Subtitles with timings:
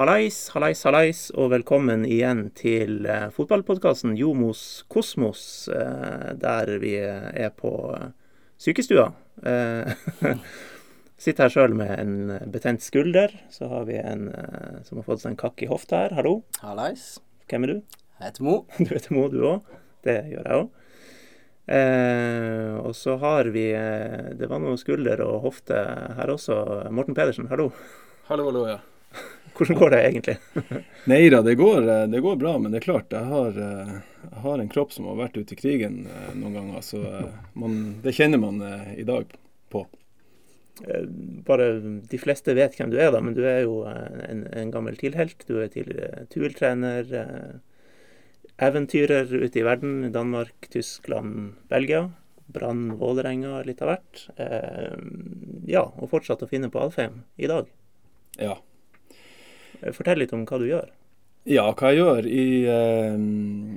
[0.00, 7.50] Hallais, hallais, hallais, og velkommen igjen til uh, fotballpodkasten Jomos Kosmos, uh, der vi er
[7.52, 8.06] på uh,
[8.56, 9.10] sykestua.
[11.20, 12.14] Sitter her sjøl med en
[12.48, 13.34] betent skulder.
[13.52, 14.30] Så har vi en
[14.86, 16.14] som har fått seg en kakk i hofta her.
[16.16, 16.32] Hallo.
[16.64, 17.18] Hallais.
[17.52, 17.98] Hvem er du?
[18.22, 18.54] Jeg heter Mo.
[18.80, 19.74] Du heter Mo, du òg.
[20.08, 20.70] Det gjør jeg òg.
[21.76, 23.66] Eh, og så har vi
[24.40, 25.84] Det var noe skulder og hofte
[26.16, 26.56] her også.
[26.88, 27.68] Morten Pedersen, hallo.
[28.30, 28.80] Hallo, hallo, ja.
[29.60, 30.36] Hvordan går det egentlig?
[31.12, 32.56] Nei da, det går, det går, bra.
[32.58, 35.60] Men det er klart, jeg har, jeg har, en kropp som har vært ute i
[35.60, 36.02] krigen
[36.34, 36.84] noen ganger.
[36.86, 37.00] Så
[37.60, 38.62] man, det kjenner man
[38.96, 39.28] i dag
[39.72, 39.84] på.
[41.44, 41.66] Bare
[42.08, 45.44] De fleste vet hvem du er, da, men du er jo en, en gammel TIL-helt.
[45.44, 47.12] Du er tidligere TUL-trener
[48.60, 50.12] eventyrer ute i verden.
[50.12, 52.10] Danmark, Tyskland, Belgia.
[52.50, 54.24] Brann, Vålerenga, litt av hvert.
[54.42, 54.96] Eh,
[55.70, 57.70] ja, og fortsatt å finne på Alfheim i dag.
[58.40, 58.56] Ja.
[59.96, 60.90] Fortell litt om hva du gjør.
[61.48, 62.26] Ja, hva jeg gjør.
[62.28, 63.14] I, eh,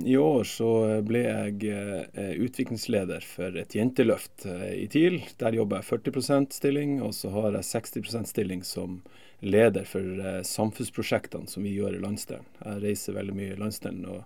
[0.04, 0.68] i år så
[1.06, 5.22] ble jeg eh, utviklingsleder for et jenteløft eh, i TIL.
[5.40, 9.00] Der jobber jeg 40% stilling, og så har jeg 60% stilling som
[9.40, 12.46] leder for samfunnsprosjektene som vi gjør i landsdelen.
[12.60, 14.06] Jeg reiser veldig mye i landsdelen.
[14.12, 14.24] og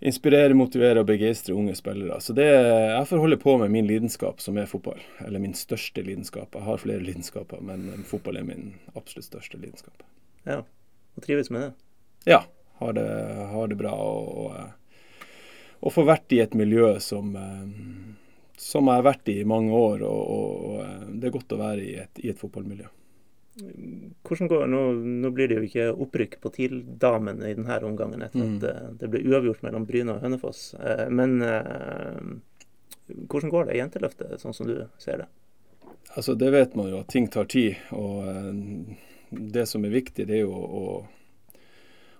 [0.00, 2.20] inspirere, motivere og begeistre unge spillere.
[2.20, 5.00] Så det, Jeg får holde på med min lidenskap, som er fotball.
[5.26, 6.54] Eller min største lidenskap.
[6.54, 10.04] Jeg har flere lidenskaper, men fotball er min absolutt største lidenskap.
[10.48, 10.62] Ja,
[11.16, 11.72] Og trives med det?
[12.32, 12.42] Ja.
[12.78, 13.06] Har det,
[13.52, 13.94] har det bra.
[13.94, 14.52] Og,
[15.80, 17.32] og, få vært i et miljø som,
[18.54, 20.04] som jeg har vært i i mange år.
[20.06, 22.86] Og, og det er godt å være i et, i et fotballmiljø.
[24.22, 24.80] Hvordan går nå,
[25.24, 28.54] nå blir det jo ikke opprykk på TIL-damene i denne omgangen etter mm.
[28.60, 30.60] at det, ble uavgjort mellom Bryne og Hønefoss.
[30.78, 32.20] Eh, men eh,
[33.26, 35.28] hvordan går det i jenteløftet, sånn som du ser det?
[36.14, 37.80] Altså Det vet man jo, at ting tar tid.
[37.96, 38.52] Og eh,
[39.30, 40.84] det som er viktig, det er jo å,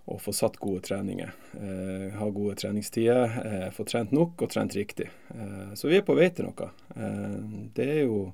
[0.09, 1.33] å få satt gode treninger.
[1.59, 3.39] Eh, ha gode treningstider.
[3.45, 5.09] Eh, få trent nok og trent riktig.
[5.35, 6.71] Eh, så vi er på vei til noe.
[7.75, 8.29] det er jo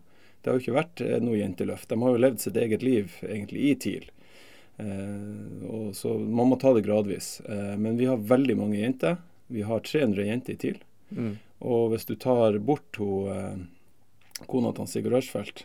[0.44, 1.88] det har jo ikke vært eh, noe jenteløft.
[1.88, 4.10] De har jo levd sitt eget liv egentlig i TIL.
[4.76, 7.38] Eh, og så Man må ta det gradvis.
[7.48, 9.16] Eh, men vi har veldig mange jenter.
[9.48, 10.82] Vi har 300 jenter i TIL.
[11.16, 11.32] Mm.
[11.64, 15.64] Og hvis du tar bort hun, eh, kona til Sigurd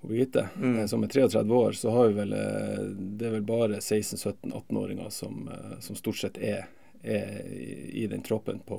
[0.00, 0.78] Birgitte, mm.
[0.78, 2.84] Eh, som er 33 år, så har vi vel eh,
[3.20, 5.50] det er vel bare 16-17-18-åringer som,
[5.84, 6.70] som, stort sett er,
[7.02, 7.72] er i,
[8.04, 8.78] i, den troppen på,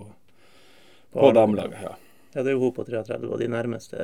[1.11, 1.83] på, på damelaget.
[1.83, 1.97] Ja.
[2.33, 4.03] Ja, det er jo hun på 33 og de nærmeste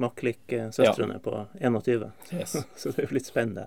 [0.00, 1.22] Maklik-søstrene ja.
[1.24, 2.06] på 21.
[2.32, 2.56] Yes.
[2.80, 3.66] så det er jo litt spennende.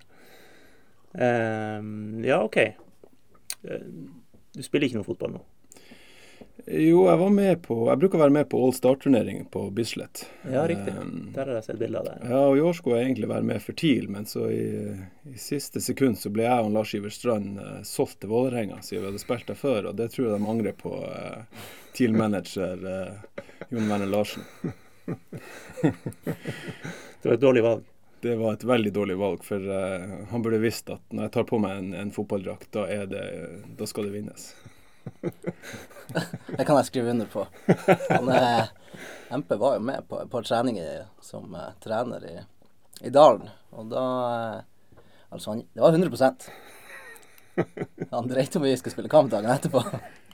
[1.14, 2.58] Um, ja, OK.
[2.58, 3.84] Eh,
[4.54, 5.44] du spiller ikke noe fotball nå?
[6.66, 10.22] Jo, jeg var med på Jeg bruker å være med på All Star-turnering på Bislett.
[10.48, 10.94] Ja, riktig.
[10.96, 12.28] Um, Der har jeg sett bilder av deg.
[12.30, 14.68] Ja, og i år skulle jeg egentlig være med for TIL, men så i,
[15.28, 19.02] i siste sekund så ble jeg og Lars Iver Strand uh, solgt til Vålerenga siden
[19.04, 20.94] vi hadde spilt der før, og det tror jeg de angrer på.
[20.94, 21.66] Uh,
[21.98, 23.42] TIL-manager uh,
[23.74, 24.46] Jon Werner Larsen.
[25.84, 27.90] det var et dårlig valg?
[28.24, 31.50] Det var et veldig dårlig valg, for uh, han burde visst at når jeg tar
[31.50, 33.26] på meg en, en fotballdrakt, da, det,
[33.76, 34.54] da skal det vinnes.
[36.58, 37.46] Det kan jeg skrive under på.
[38.10, 38.68] Han, eh,
[39.34, 42.36] MP var jo med på et par treninger som eh, trener i,
[43.08, 44.62] i Dalen, og da eh,
[45.34, 46.36] Altså, han, det var 100
[48.12, 49.82] Han dreit om vi skulle spille kamp dagen etterpå.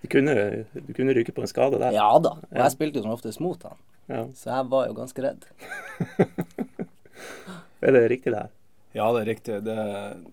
[0.02, 0.34] Du kunne,
[0.74, 1.96] du kunne ryke på en skade der?
[1.96, 2.34] Ja da.
[2.40, 3.79] Og jeg spilte jo som oftest mot han.
[4.12, 4.25] Ja.
[4.35, 5.47] Så jeg var jo ganske redd.
[7.85, 8.52] er det riktig, det her?
[8.96, 9.58] Ja, det er riktig.
[9.68, 9.78] Det,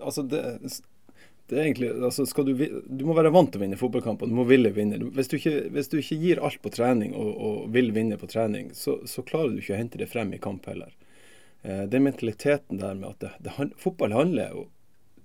[0.00, 0.42] altså det,
[1.46, 2.52] det er egentlig altså du,
[2.86, 4.26] du må være vant til å vinne fotballkamper.
[4.26, 4.98] Du må ville vinne.
[5.14, 8.26] Hvis du ikke, hvis du ikke gir alt på trening og, og vil vinne på
[8.30, 10.90] trening, så, så, klarer du ikke å hente det frem i kamp heller.
[11.62, 14.66] Eh, den mentaliteten der med at det, fotball handler jo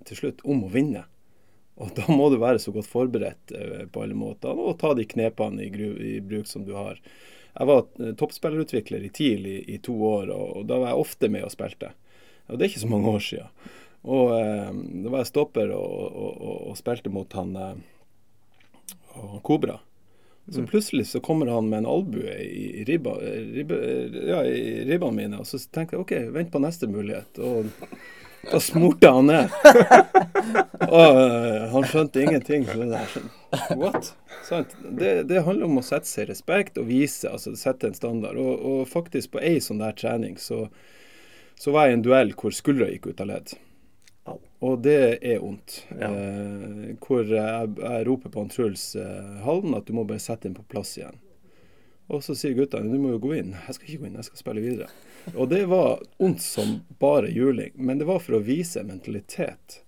[0.06, 1.08] til slutt om å vinne.
[1.82, 5.08] Og da må du være så godt forberedt eh, på alle måter og ta de
[5.08, 7.02] knepene i, i bruk som du har.
[7.56, 11.06] Jeg var eh, toppspillerutvikler i TIL i, i, to år, og, og, da var jeg
[11.06, 11.90] ofte med og spilte.
[12.46, 13.72] Og det er ikke så mange år siden.
[14.02, 14.70] Og eh,
[15.04, 17.74] da var jeg stopper og, og, og spilte mot han eh,
[19.46, 19.78] Kobra.
[20.48, 20.66] Så mm.
[20.66, 23.14] plutselig så kommer han med en albue i, ribba,
[23.54, 23.74] ribba,
[24.26, 27.38] ja, i ribbene mine, og så tenker jeg OK, vent på neste mulighet.
[27.38, 27.68] Og
[28.50, 29.52] da smurte han ned.
[30.96, 32.66] og uh, han skjønte ingenting.
[33.78, 34.14] What?
[34.82, 38.40] Det, det, handler om å sette seg i respekt og vise, altså sette en standard.
[38.40, 40.64] Og, og faktisk på ei sånn der trening så,
[41.54, 43.54] så, var jeg i en duell hvor skuldra gikk ut av ledd.
[44.62, 45.80] Og det er vondt.
[45.90, 46.08] Ja.
[46.08, 50.46] Eh, hvor jeg, jeg, roper på han Truls eh, Halden at du må bare sette
[50.46, 51.18] inn på plass igjen.
[52.12, 53.56] Og så sier guttene du må jo gå inn.
[53.66, 54.90] Jeg skal ikke gå inn, jeg skal spille videre.
[55.34, 59.80] Og det var ondt som bare juling, men det var for å vise mentalitet.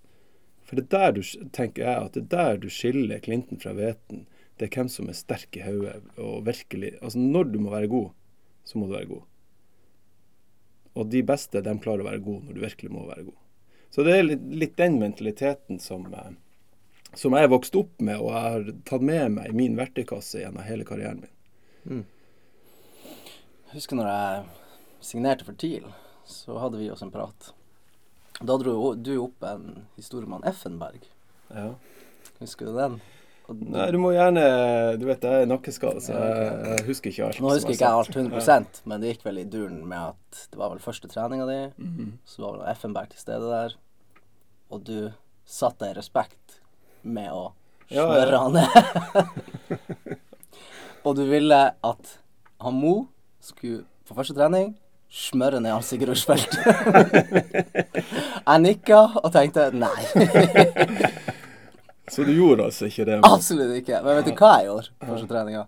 [0.65, 1.21] For det er der du,
[1.55, 4.25] tenker jeg, at det er der du skiller klinten fra Veten.
[4.57, 7.91] Det er hvem som er sterk i hodet og virkelig Altså, når du må være
[7.91, 8.11] god,
[8.67, 9.23] så må du være god.
[10.95, 13.41] Og de beste, de klarer å være gode når du virkelig må være god.
[13.95, 16.33] Så det er litt, litt den mentaliteten som, eh,
[17.15, 20.65] som jeg vokst opp med, og jeg har tatt med meg i min verktøykasse gjennom
[20.67, 21.31] hele karrieren min.
[21.85, 22.05] Mm.
[23.69, 24.43] Jeg husker når jeg
[25.13, 25.87] signerte for TIL,
[26.27, 27.51] så hadde vi oss en prat.
[28.41, 31.05] Da dro du opp en historie om han Effenberg.
[31.53, 31.69] Ja.
[32.41, 32.97] Husker du den?
[33.45, 34.41] Og, Nei, du må gjerne
[34.97, 37.39] Du vet, jeg er nakkeskade, så jeg, jeg husker ikke alt.
[37.45, 40.39] nå husker er ikke jeg alt 100% men det gikk vel i duren med at
[40.49, 42.07] det var vel første treninga di, Mhm.
[42.25, 43.75] så var vel Effenberg til stede der,
[44.75, 45.11] og du
[45.47, 46.59] satte deg i respekt
[47.05, 47.53] med å
[47.87, 49.75] smøre han ned.
[51.05, 52.17] og du ville at
[52.65, 52.95] han Mo
[53.43, 54.73] skulle på første trening
[55.15, 56.57] smøre ned han Sigurd Rushfeldt.
[58.49, 59.93] jeg nikka og tenkte nei.
[62.11, 63.21] Så du gjorde altså ikke det?
[63.25, 64.01] Absolutt ikke.
[64.03, 65.65] Men vet du hva jeg gjorde på første treninga?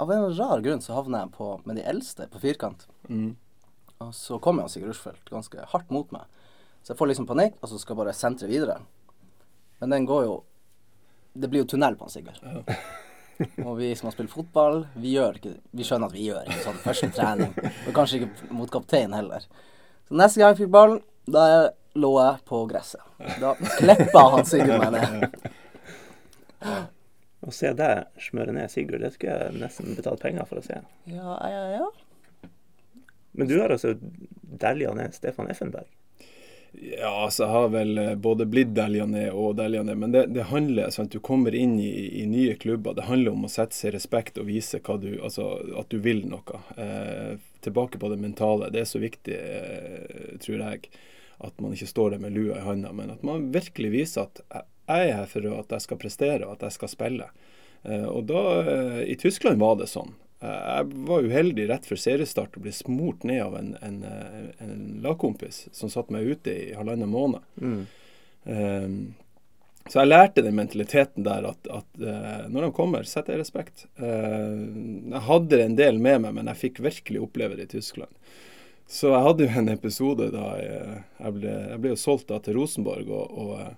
[0.00, 2.86] Av en rar grunn så havna jeg på med de eldste på firkant.
[3.10, 3.34] Mm.
[4.00, 6.24] Og så kom han Sigurd Rushfeldt ganske hardt mot meg.
[6.82, 8.78] Så jeg får liksom panikk, og så skal jeg bare sentre videre.
[9.80, 10.38] Men den går jo
[11.32, 12.40] Det blir jo tunnel på han Sigurd.
[13.64, 16.64] Og vi som har spilt fotball, vi, gjør ikke, vi skjønner at vi gjør ikke
[16.64, 17.54] sånn første trening.
[17.86, 19.46] Og kanskje ikke mot kaptein heller.
[20.08, 20.98] Så neste gang jeg fikk ballen,
[21.30, 21.44] da
[21.94, 23.06] lå jeg på gresset.
[23.40, 25.46] Da klippa han Sigurd meg ned.
[27.46, 30.82] Å se deg smøre ned Sigurd, det skulle jeg nesten betalt penger for å se.
[31.08, 32.50] Ja, ja, ja.
[33.32, 33.94] Men du har altså
[34.60, 35.88] dælja ned Stefan Effenberg.
[36.72, 40.92] Ja, altså jeg har vel eh, både blitt delja og delja men det, det handler
[40.92, 42.94] at du kommer inn i, i nye klubber.
[42.94, 45.48] Det handler om å sette seg i respekt og vise du, altså,
[45.80, 46.62] at du vil noe.
[46.76, 48.70] Eh, tilbake på det mentale.
[48.70, 50.90] Det er så viktig, eh, tror jeg,
[51.38, 54.42] at man ikke står der med lua i handa, men at man virkelig viser at
[54.90, 57.30] jeg er her for at jeg skal prestere og at jeg skal spille.
[57.82, 60.14] Eh, og da, eh, I Tyskland var det sånn.
[60.40, 64.44] Eh, Jeg var uheldig rett før seriestart og ble smurt ned av en, en, eh,
[64.64, 67.44] en lagkompis som satt meg ute i halvannen måned.
[67.60, 67.82] Mm.
[68.44, 68.94] Um,
[69.90, 73.84] så jeg lærte den mentaliteten der at, at uh, når de kommer, setter jeg respekt.
[74.00, 78.12] Uh, jeg hadde en del med meg, men jeg fikk virkelig oppleve det i Tyskland.
[78.90, 82.40] Så jeg hadde jo en episode da jeg, jeg, ble, jeg ble jo solgt da
[82.42, 83.76] til Rosenborg, og, og, eh,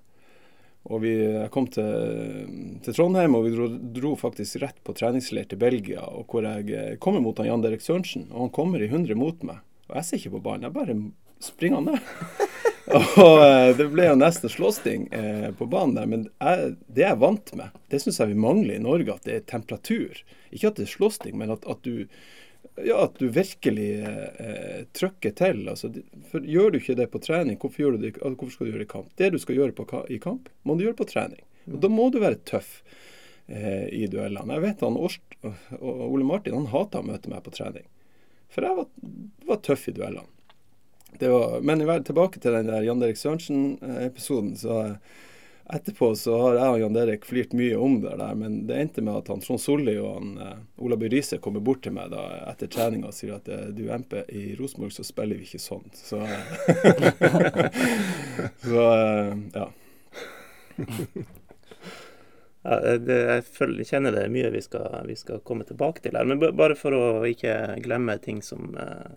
[0.83, 1.15] og vi
[1.55, 6.27] kom til, til Trondheim, og vi dro, dro faktisk rett på treningsleir til Belgia, og
[6.31, 9.47] hvor jeg eh, kommer mot han Jan Derek Sørensen, og han kommer i 100 mot
[9.47, 9.63] meg.
[9.89, 10.99] Og jeg ser ikke på ballen, jeg bare
[11.43, 12.51] springer han ned.
[13.23, 17.13] og eh, det ble jo nesten slåssing eh, på banen der, men jeg, det er
[17.13, 17.81] jeg vant med.
[17.93, 20.23] Det syns jeg vi mangler i Norge, at det er temperatur.
[20.51, 22.09] Ikke at det er slåssing, men at, at du
[22.85, 25.63] ja, at du virkelig eh, trykker til.
[25.71, 25.91] Altså,
[26.31, 28.89] for Gjør du ikke det på trening, hvorfor, det, altså, hvorfor skal du gjøre det
[28.89, 29.09] i kamp?
[29.21, 31.43] Det du skal gjøre på, i kamp, må du gjøre på trening.
[31.71, 32.83] Og Da må du være tøff
[33.47, 34.59] eh, i duellene.
[34.59, 35.25] Jeg vet han Orst,
[35.81, 37.89] Ole Martin han hata å møte meg på trening.
[38.53, 38.89] For jeg var,
[39.49, 40.29] var tøff i duellene.
[41.21, 44.57] Var, men tilbake til den der Jan Erik Sørensen-episoden.
[44.59, 45.21] så eh,
[45.73, 49.05] Etterpå så har jeg og Jan Derek flirt mye om det der, men det endte
[49.05, 52.11] med at han Trond Solli og han eh, Ola By Riise kommer bort til meg
[52.13, 55.63] da etter treninga og sier at eh, du MP, i Rosenborg så spiller vi ikke
[55.63, 55.89] sånn.
[55.97, 56.21] Så,
[58.69, 59.67] så eh, ja.
[62.63, 66.29] Ja, det, jeg kjenner det er mye vi skal, vi skal komme tilbake til her.
[66.29, 69.17] Men bare for å ikke glemme ting som, eh,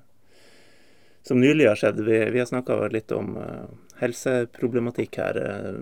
[1.27, 1.99] som nylig har skjedd.
[2.05, 3.65] Vi, vi har snakka litt om eh,
[4.01, 5.39] helseproblematikk her.
[5.41, 5.79] Eh,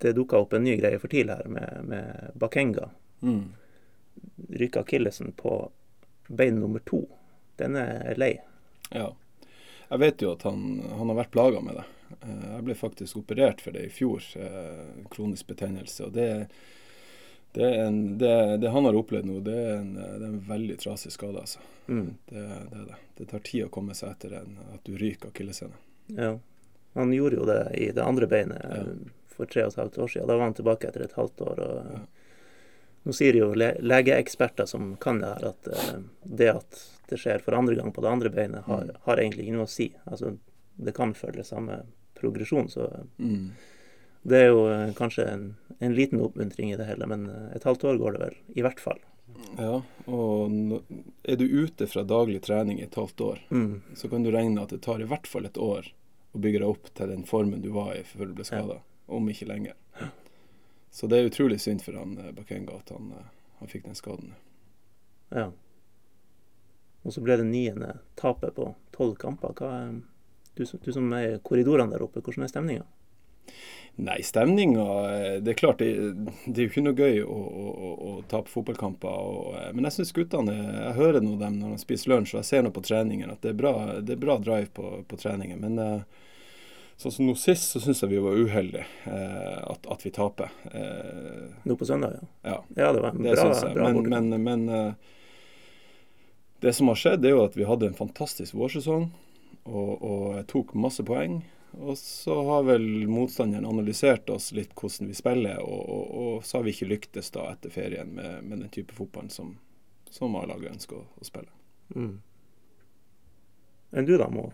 [0.00, 2.86] Det dukka opp en ny greie for TIL her med, med Bakenga.
[3.20, 3.42] Mm.
[4.48, 5.70] Ryka akillesen på
[6.28, 7.02] bein nummer to.
[7.60, 8.38] Den er lei.
[8.94, 9.10] Ja.
[9.90, 11.84] Jeg vet jo at han, han har vært plaga med det.
[12.22, 14.24] Eh, Jeg ble faktisk operert for det i fjor,
[15.12, 16.06] kronisk betennelse.
[16.08, 16.30] Og det,
[17.52, 20.76] det, en, det, det han har opplevd nå, det er en, det er en veldig
[20.78, 21.58] trasig skade, altså.
[21.88, 22.12] Mm.
[22.30, 22.98] Det, det det.
[23.18, 25.74] Det tar tid å komme seg etter en, at du ryker akilleshælen.
[26.16, 26.38] Ja.
[26.94, 28.84] Han gjorde jo det i det andre beinet Ja.
[29.28, 30.26] for tre og et halvt år siden.
[30.28, 31.60] Da var han tilbake etter et halvt år.
[31.66, 32.00] og Ja.
[33.02, 37.40] Nå sier jo le legeeksperter som kan det her, at eh, det at det skjer
[37.40, 38.96] for andre gang på det andre beinet, har, Mm.
[39.06, 39.86] har egentlig ikke noe å si.
[40.06, 40.36] Altså,
[40.76, 41.82] det kan følge samme
[42.14, 42.88] progresjon, så
[43.18, 43.50] Mm.
[44.22, 45.44] Det er jo eh, kanskje en,
[45.78, 47.06] en liten oppmuntring i det hele.
[47.08, 48.98] Men eh, et halvt år går det vel, i hvert fall.
[49.56, 50.52] Ja, og
[51.24, 53.80] er du ute fra daglig trening i et halvt år, Mm.
[53.94, 55.88] så kan du regne at det tar i hvert fall et år
[56.34, 58.76] å bygge deg opp til den formen du var i før du ble skada,
[59.08, 59.74] om ikke lenger.
[60.90, 63.12] Så det er utrolig synd for han eh, Bakenga at han,
[63.60, 64.34] han fikk den skaden.
[65.30, 65.48] Ja.
[67.06, 69.54] Og så ble det niende tapet på tolv kamper.
[69.56, 69.70] Hva,
[70.58, 72.84] du, du som er i korridorene der oppe, hvordan er stemninga?
[74.00, 75.90] Nei, stemninga eh, Det er klart, det,
[76.46, 79.10] det, er jo ikke noe gøy å, å, å, tape fotballkamper.
[79.10, 82.40] Og, eh, men jeg syns guttene Jeg hører nå dem når de spiser lunsj, og
[82.40, 85.20] jeg ser nå på treningen at det er bra, det er bra drive på, på
[85.20, 85.60] treningen.
[85.60, 86.26] Men eh,
[87.00, 90.52] sånn som nå sist, så syns jeg vi var uheldige at, at, vi taper.
[90.72, 92.26] Eh, nå på søndag, ja.
[92.50, 95.16] Ja, ja det var en det bra, bra Men, men, men eh,
[96.60, 99.08] det som har skjedd, er jo at vi hadde en fantastisk vårsesong
[99.64, 101.40] og, og tok masse poeng.
[101.72, 106.58] Og så har vel motstanderen analysert oss litt hvordan vi spiller, og, og, og så
[106.58, 109.54] har vi ikke lyktes da etter ferien med, med den type fotballen som,
[110.10, 111.50] som A-laget ønsker å, å spille.
[111.94, 112.16] Mm.
[113.90, 114.50] Enn du da, Mo?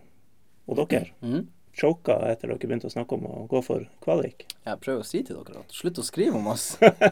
[0.66, 1.12] Og dere?
[1.24, 1.46] Mm.
[1.76, 4.46] Choka etter dere begynte å snakke om å gå for kvalik?
[4.64, 6.64] Jeg prøver å si til dere at slutt å skrive om oss.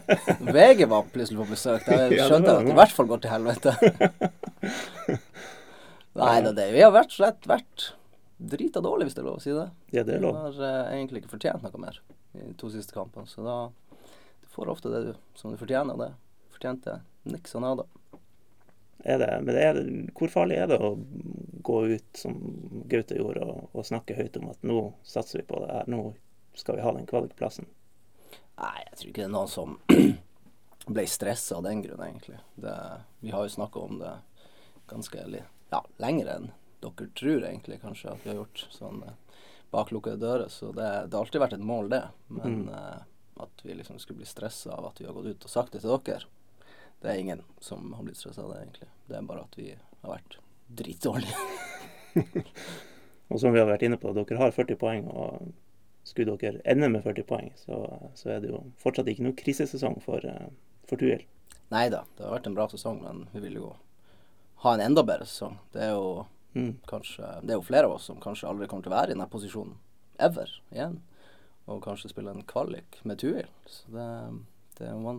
[0.56, 1.84] VG var plutselig på besøk.
[1.84, 3.70] Da skjønte jeg at det i hvert fall går til helvete.
[6.22, 7.90] Nei da, det vi har vært slett vært
[8.50, 9.66] drita dårlig, hvis det er lov å si det.
[9.94, 10.36] Ja, det er lov.
[10.36, 12.00] Du har uh, egentlig ikke fortjent noe mer
[12.34, 13.28] i de to siste kampene.
[13.30, 13.58] Så da
[14.40, 15.98] du får ofte det du, som du fortjener.
[16.00, 16.10] Det
[16.54, 17.86] fortjente niks og nada.
[19.04, 19.84] Er det, men er det,
[20.16, 20.94] hvor farlig er det å
[21.64, 22.36] gå ut som
[22.88, 26.14] Gaute gjorde, og, og, snakke høyt om at nå satser vi på det her, nå
[26.56, 27.68] skal vi ha den kvalikplassen?
[28.56, 29.76] Nei, jeg tror ikke det er noen som
[30.96, 32.38] ble stressa av den grunn, egentlig.
[32.56, 32.76] Det,
[33.20, 34.14] vi har jo snakka om det
[34.88, 36.48] ganske ja, lenger enn
[36.84, 39.40] dere tror egentlig kanskje at vi har gjort sånn eh,
[39.74, 40.52] bak lukkede dører.
[40.52, 42.04] Så det, det, har alltid vært et mål, det.
[42.28, 42.70] Men mm.
[42.78, 43.02] eh,
[43.44, 45.82] at vi liksom skulle bli stressa av at vi har gått ut og sagt det
[45.82, 46.30] til dere,
[47.02, 48.88] det er ingen som har blitt stressa av det, egentlig.
[49.10, 50.38] Det er bare at vi har vært
[50.78, 51.48] dritdårlige.
[53.28, 55.10] og som vi har vært inne på, dere har 40 poeng.
[55.10, 55.52] og
[56.04, 59.96] skulle dere ende med 40 poeng, så, så, er det jo fortsatt ikke noe krisesesong
[60.04, 60.50] for, uh,
[60.88, 61.24] for Tuil.
[61.72, 63.70] Nei da, det har vært en bra sesong, men vi vil jo
[64.64, 65.56] ha en enda bedre sesong.
[65.72, 66.76] Det er jo Mm.
[66.86, 69.16] Kanskje, det er jo flere av oss som kanskje aldri kommer til å være i
[69.16, 69.74] denne posisjonen
[70.22, 71.00] ever igjen.
[71.70, 73.48] Og kanskje spille en kvalik med Tuil.
[73.66, 74.08] Så det,
[74.78, 75.14] det, er jo,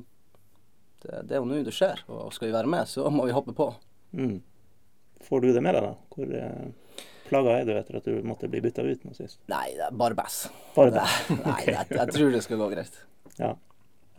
[1.04, 2.06] det, det er jo nå det skjer.
[2.08, 3.72] Og skal vi være med, så må vi hoppe på.
[4.16, 4.38] Mm.
[5.26, 5.94] Får du det med deg, da?
[6.14, 9.42] Hvor eh, plaga er du etter at du måtte bli bytta ut nå sist?
[9.52, 10.46] Nei, det er bare bass.
[10.76, 11.18] Bare bass.
[11.34, 13.02] Nei, jeg, jeg, tror det skal gå greit.
[13.40, 13.56] Ja.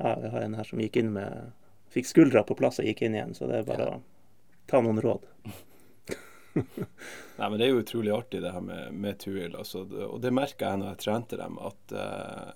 [0.00, 0.16] ja.
[0.26, 1.54] Jeg har en her som gikk inn med
[1.94, 3.92] Fikk skuldra på plass og gikk inn igjen, så det er bare ja.
[3.96, 5.22] å ta noen råd.
[7.38, 9.56] Nei, men Det er jo utrolig artig det her med, med Tuil.
[9.56, 12.52] Altså, og det merka jeg når jeg trente dem, at eh,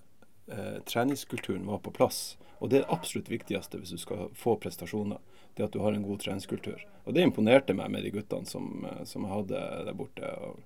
[0.54, 2.38] eh, treningskulturen var på plass.
[2.61, 5.21] Og det er det absolutt viktigste hvis du skal få prestasjoner.
[5.57, 6.85] Det at du har en god treningskultur.
[7.04, 10.35] Og det imponerte meg med de guttene som, eh, som jeg hadde der borte.
[10.40, 10.61] og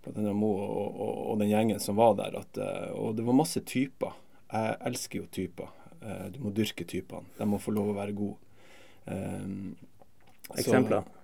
[0.00, 2.38] og, og, og, den gjengen som var der.
[2.40, 4.16] At, eh, og det var masse typer.
[4.50, 5.76] Jeg elsker jo typer.
[6.32, 7.28] Du må dyrke typene.
[7.36, 8.38] De må få lov å være gode.
[9.04, 9.76] Um,
[10.56, 11.04] Eksempler?
[11.04, 11.19] Så,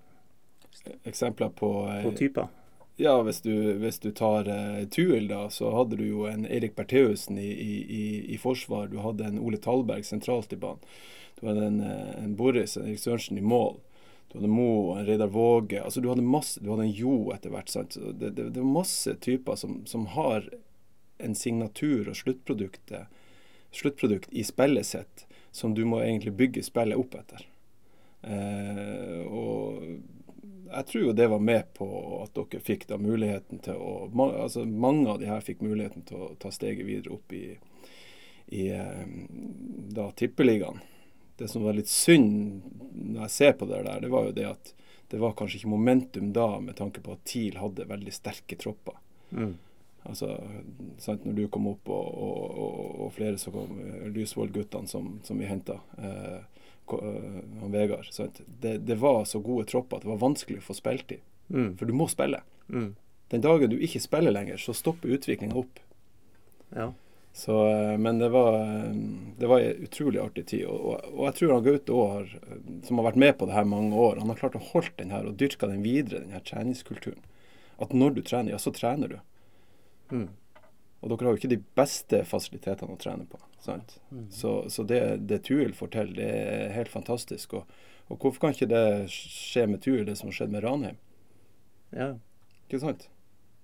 [1.05, 2.49] eksempler på På typer?
[2.97, 6.79] Ja, hvis du, hvis du tar uh, Tuil, da, så hadde du jo en Erik
[6.79, 8.89] Bertheussen i, i, i, forsvar.
[8.89, 10.81] Du hadde en Ole Talberg sentralt i banen.
[11.37, 13.77] Du hadde en, eh, en Boris, en Erik Sørensen i mål.
[14.33, 15.83] Du hadde Mo, en Reidar Våge.
[15.83, 17.69] Altså, du hadde masse, du hadde en Jo etter hvert.
[17.69, 17.99] sant?
[18.01, 20.49] Det, det, det, var masse typer som, som har
[21.21, 27.45] en signatur og sluttprodukt i spillet sitt som du må egentlig bygge spillet opp etter.
[28.25, 29.85] Eh, og
[30.77, 31.87] jeg tror jo det var med på
[32.23, 33.93] at dere fikk da muligheten til å
[34.29, 37.57] altså Mange av de her fikk muligheten til å ta steget videre opp i,
[38.55, 39.05] i eh,
[39.97, 40.81] da tippeligaen.
[41.37, 44.49] Det som var litt synd når jeg ser på det der, det var jo det
[44.49, 44.73] at
[45.09, 48.97] det var kanskje ikke momentum da, med tanke på at TIL hadde veldig sterke tropper.
[49.31, 49.55] Mm.
[50.09, 50.37] Altså,
[50.99, 55.17] sant, Når du kom opp, og, og, og, og flere som kom, eh, Lysvoll-guttene som,
[55.27, 55.81] som, vi henta.
[55.99, 56.56] Eh,
[56.93, 58.09] han Vegard.
[58.47, 61.25] Det, det, var så gode tropper at det var vanskelig å få spilletid.
[61.49, 61.73] Mm.
[61.79, 62.43] For du må spille.
[62.69, 62.95] Mm.
[63.33, 65.83] Den dagen du ikke spiller lenger, så stopper utviklinga opp.
[66.75, 66.93] Ja.
[67.37, 68.95] Så, eh, men det var, eh,
[69.39, 70.67] det var en utrolig artig tid.
[70.67, 72.31] Og, og, og jeg tror han Gaute òg,
[72.87, 75.13] som har vært med på det her mange år, han har klart å holde den
[75.13, 77.21] her og dyrka den videre, den her treningskulturen.
[77.83, 79.19] At når du trener, ja, så trener du.
[80.15, 80.29] Mm.
[81.01, 83.41] Og dere har jo ikke de beste fasilitetene å trene på.
[83.67, 84.31] Mm.
[84.31, 87.59] Så, så, det, det Tuil får til, det er helt fantastisk.
[87.59, 87.75] Og,
[88.07, 90.99] og, hvorfor kan ikke det skje med Tuil, det som har skjedd med Ranheim?
[91.95, 92.15] Ja.
[92.67, 93.09] Ikke sant?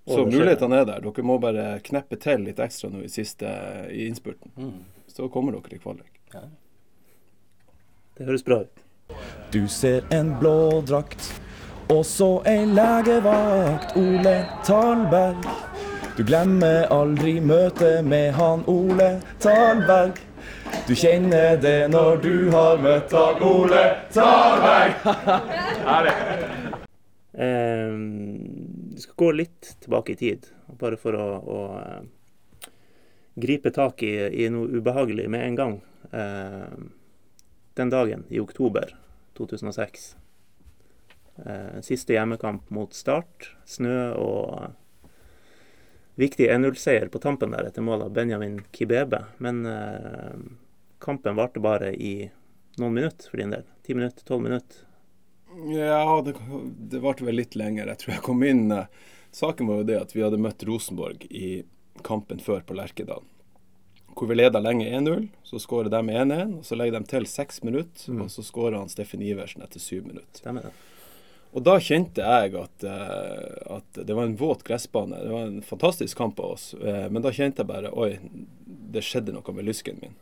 [0.07, 1.05] Så mulighetene er der.
[1.05, 3.51] Dere må bare kneppe til litt ekstra nå i siste
[3.91, 4.51] i innspurten.
[4.59, 4.81] Mm.
[5.07, 6.19] Så kommer dere i kvalik.
[6.35, 6.47] Ja.
[8.19, 8.83] Det høres bra ut.
[9.53, 11.29] Du ser en blå drakt,
[11.93, 15.72] og så ei legevakt, Ole Talberg.
[16.13, 20.19] Du glemmer aldri møtet med han Ole Talberg.
[20.85, 24.99] Du kjenner det når du har møtt han Ole Talberg.
[25.89, 26.13] Herlig.
[27.33, 28.03] Um,
[28.93, 32.69] vi skal gå litt tilbake i tid, bare for å, å uh,
[33.41, 34.13] gripe tak i,
[34.45, 35.79] i noe ubehagelig med en gang.
[36.13, 36.77] Eh,
[37.81, 38.93] den dagen i oktober
[39.41, 40.11] 2006.
[41.41, 43.55] uh, siste hjemmekamp mot Start.
[43.65, 44.77] Snø og
[46.15, 49.25] viktig 1-0-seier på tampen der etter mål av Benjamin Kibebe.
[49.39, 50.37] Men eh,
[51.03, 52.31] kampen varte bare i
[52.81, 53.65] noen minutter for din del.
[53.87, 54.85] Ti minutter, tolv minutter.
[55.73, 56.35] Ja, det,
[56.93, 57.91] det varte vel litt lenger.
[57.93, 58.89] Jeg tror jeg kom inn eh,
[59.33, 61.63] Saken var jo det at vi hadde møtt Rosenborg i
[62.05, 63.25] kampen før på Lerkedal.
[64.13, 67.63] Hvor vi leda lenge 1-0, så skårer de 1-1, og så legger de til seks
[67.65, 70.37] minutter, og så skårer han Steffen Iversen etter syv minutter.
[70.37, 70.75] Stemmer det?
[71.53, 75.19] Og da kjente jeg at, eh, at det var en våt gressbane.
[75.21, 78.17] Det var en fantastisk kamp av oss, eh, men da kjente jeg bare Oi,
[78.65, 80.17] det skjedde noe med lysken min.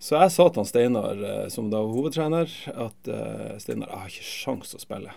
[0.00, 3.12] Så jeg sa til Steinar, eh, som da var hovedtrener, at
[3.60, 5.12] Steinar, jeg har ikke sjans å spille.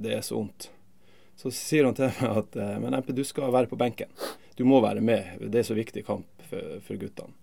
[0.00, 0.70] Det er så vondt.
[1.36, 4.08] Så sier han til meg at men MP, du skal være på benken.
[4.56, 5.36] Du må være med.
[5.52, 7.36] Det er så viktig kamp for, for guttene.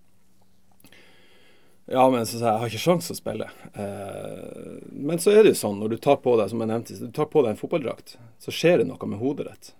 [1.86, 3.50] Ja, men så sa jeg jeg har ikke sjans å spille.
[3.76, 6.96] Eh, men så er det jo sånn når du tar på deg som jeg nevnte,
[6.96, 9.74] du tar på deg en fotballdrakt, så skjer det noe med hodet ditt.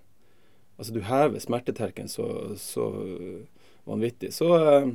[0.76, 2.26] Altså Du hever smerteterken så,
[2.60, 2.90] så
[3.88, 4.34] vanvittig.
[4.36, 4.88] Så eh,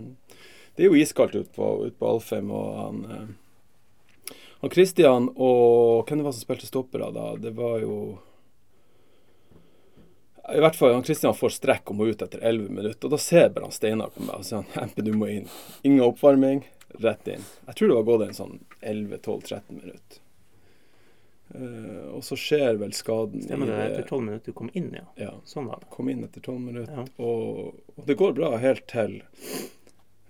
[0.75, 2.51] det er jo iskaldt ute på, ut på Alfheim.
[2.53, 7.31] Og han, eh, han Christian og hvem det var som spilte stoppere da?
[7.41, 7.99] Det var jo
[10.49, 13.05] i hvert fall han Kristian får strekk og må ut etter 11 minutter.
[13.05, 15.45] Og da ser bare han Steinar på meg og sier han, Empe, du må inn.
[15.85, 17.45] Ingen oppvarming, rett inn.
[17.67, 20.25] Jeg tror det var gått en sånn 11-12-13 minutter.
[21.49, 23.77] Uh, og så skjer vel skaden Stemmer det?
[23.79, 25.07] i Etter tolv minutter du kom inn, ja.
[25.17, 25.31] Ja.
[25.49, 25.89] Sånn var det.
[25.93, 26.99] Kom inn etter 12 minutter.
[26.99, 27.25] Ja.
[27.25, 29.17] Og, og det går bra helt til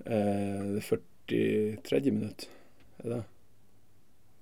[0.07, 0.83] uh, det
[1.29, 1.99] 43.
[2.11, 2.47] minutt.
[3.03, 3.21] Er det?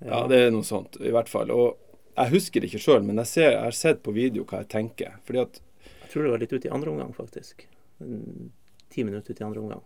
[0.06, 1.50] Ja, det er noe sånt, i hvert fall.
[1.52, 1.82] Og
[2.14, 4.72] jeg husker det ikke sjøl, men jeg, ser, jeg har sett på video hva jeg
[4.74, 5.18] tenker.
[5.26, 5.60] Fordi at
[6.04, 7.66] Jeg tror det var litt ute i andre omgang, faktisk.
[8.94, 9.84] Ti minutter ut i andre omgang.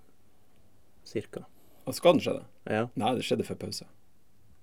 [1.07, 1.47] Cirka.
[1.87, 2.43] At skaden skjedde.
[2.69, 3.85] Ja, Nei, det skjedde før pause.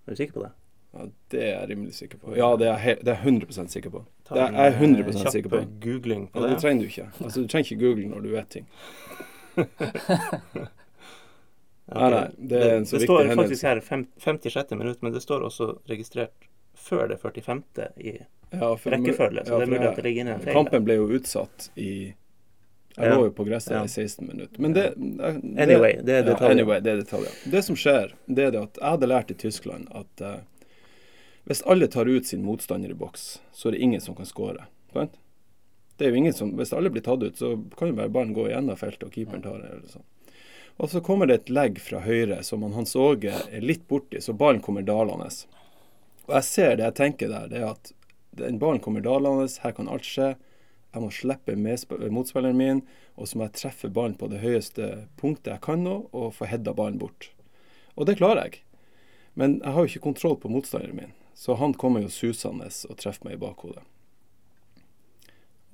[0.06, 0.50] er du sikker på det?
[0.94, 2.36] Ja, Det er jeg rimelig sikker på.
[2.36, 4.04] Ja, det er jeg, det er 100 sikker på.
[4.30, 5.60] Det er jeg eh, 100 sikker på.
[5.84, 6.54] googling på Ja, det.
[6.54, 7.10] det trenger du ikke.
[7.24, 8.66] Altså, Du trenger ikke google når du vet ting.
[9.56, 9.90] okay.
[11.88, 14.74] Nei, nei, det er en så det viktig står faktisk her fem, 56.
[14.76, 17.62] minutt, men det står også registrert før det 45.
[17.96, 18.18] i
[18.52, 20.54] Ja, for- rekkefølge, så ja, det er mulig at det ligger inne en feil.
[20.56, 22.14] Kampen ble jo utsatt i
[22.98, 24.60] Jeg lå jo på gresset i 16 minutter.
[24.62, 25.32] Men det, det
[25.62, 26.54] Anyway, det er detaljer.
[26.56, 27.36] anyway, det er detaljer.
[27.52, 30.40] Det som skjer, det er det at jeg hadde lært i Tyskland at uh,
[31.48, 34.66] hvis alle tar ut sin motstander i boks, så er det ingen som kan skåre.
[34.92, 35.14] Sant?
[35.96, 38.34] Det er jo ingen som, Hvis alle blir tatt ut, så kan jo bare ballen
[38.36, 39.70] gå i enden av feltet, og keeperen tar det.
[39.72, 40.04] eller sånn.
[40.78, 44.20] Og så kommer det et legg fra høyre som han Hans Åge er litt borti,
[44.22, 45.26] så ballen kommer dalende.
[46.28, 47.90] Og jeg ser det jeg tenker der, det er at
[48.38, 50.34] den ballen kommer dalende, her kan alt skje.
[50.94, 52.80] Jeg må slippe motspilleren min,
[53.18, 56.48] og så må jeg treffe ballen på det høyeste punktet jeg kan nå, og få
[56.48, 57.30] heada ballen bort.
[57.98, 58.62] Og det klarer jeg.
[59.38, 62.98] Men jeg har jo ikke kontroll på motstanderen min, så han kommer jo susende og
[62.98, 63.84] treffer meg i bakhodet.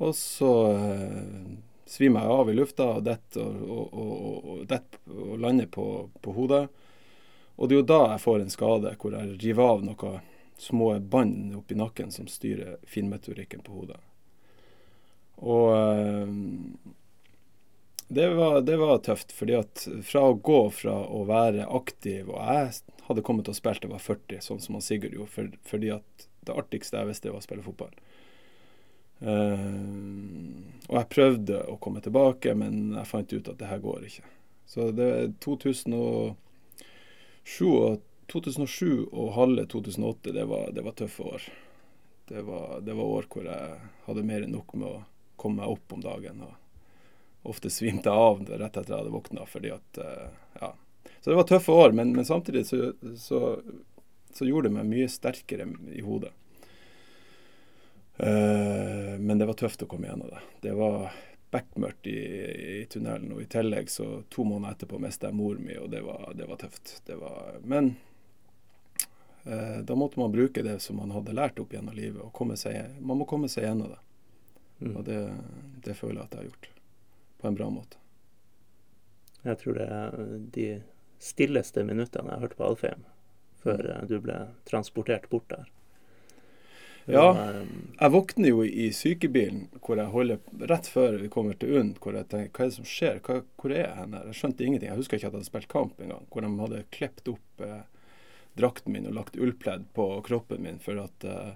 [0.02, 1.54] Og så eh,
[1.86, 5.86] svimer jeg av i lufta og detter og, og, og, dett og lander på,
[6.20, 6.66] på hodet.
[7.54, 10.18] Og det er jo da jeg får en skade hvor jeg river av noen
[10.58, 14.00] små bånd oppi nakken som styrer finmeteorikken på hodet.
[15.42, 16.28] Og eh,
[18.14, 22.36] det var, det var tøft, fordi at fra å gå fra å være aktiv Og
[22.38, 22.70] jeg
[23.08, 25.90] hadde kommet å spille til jeg var 40, sånn som han Sigurd gjorde, for, fordi
[25.96, 27.94] at det artigste jeg visste, var å spille fotball.
[29.24, 34.04] Uh, og jeg prøvde å komme tilbake, men jeg fant ut at det her går
[34.08, 34.26] ikke.
[34.68, 36.36] Så det er 2007
[37.70, 41.42] og 2007 og halve 2008, det var, det var tøffe år.
[42.28, 45.02] Det var, det var år hvor jeg hadde mer enn nok med å
[45.44, 46.42] komme meg opp om dagen.
[46.48, 49.44] og Ofte svimte jeg av rett etter jeg hadde våkna.
[49.44, 50.28] at, eh,
[50.60, 50.74] ja.
[51.20, 53.60] Så det var tøffe år, men, men samtidig så, så,
[54.32, 56.32] så gjorde det meg mye sterkere i hodet.
[58.16, 60.42] Eh, men det var tøft å komme gjennom det.
[60.60, 61.12] Det var
[61.54, 62.18] bekmørkt i,
[62.80, 66.02] i tunnelen, og i tillegg så to måneder etterpå mista jeg mor mi, og det
[66.02, 66.96] var, det var tøft.
[67.06, 67.94] Det var, men
[69.44, 72.58] eh, da måtte man bruke det som man hadde lært opp gjennom livet, og komme
[72.58, 74.00] seg, man må komme seg gjennom det.
[74.84, 74.96] Mm.
[74.96, 75.20] Og det,
[75.86, 76.68] det føler jeg at jeg har gjort,
[77.40, 78.00] på en bra måte.
[79.44, 80.18] Jeg tror det er
[80.56, 80.68] de
[81.24, 83.04] stilleste minuttene jeg har hørt på Alfheim,
[83.64, 83.90] før Mm.
[83.94, 85.70] eh, du ble transportert bort der.
[87.06, 87.24] Ja.
[87.36, 87.66] eh,
[88.00, 90.38] Jeg våkner jo i sykebilen hvor jeg holder
[90.70, 93.42] rett før vi kommer til UNN, hvor jeg tenker hva er det som skjer, hva,
[93.60, 94.24] hvor er jeg hen her?
[94.30, 94.88] Jeg skjønte ingenting.
[94.90, 96.24] Jeg husker ikke at jeg hadde spilt kamp engang.
[96.32, 97.82] Hvor de hadde klept opp eh,
[98.56, 101.52] drakten min og lagt ullpledd på kroppen min for at eh,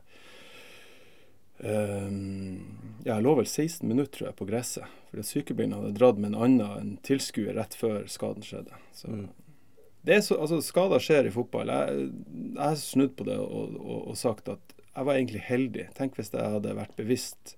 [1.58, 4.96] jeg lå vel 16 minutter tror jeg, på gresset.
[5.10, 8.78] Fordi sykebilen hadde dratt med en annen en tilskuer rett før skaden skjedde.
[8.94, 9.28] Så Mm.
[10.04, 11.68] det så, altså Skader skjer i fotball.
[11.68, 12.10] Jeg,
[12.54, 15.88] jeg har snudd på det og, og, og sagt at jeg var egentlig heldig.
[15.94, 17.56] Tenk hvis jeg hadde vært bevisst.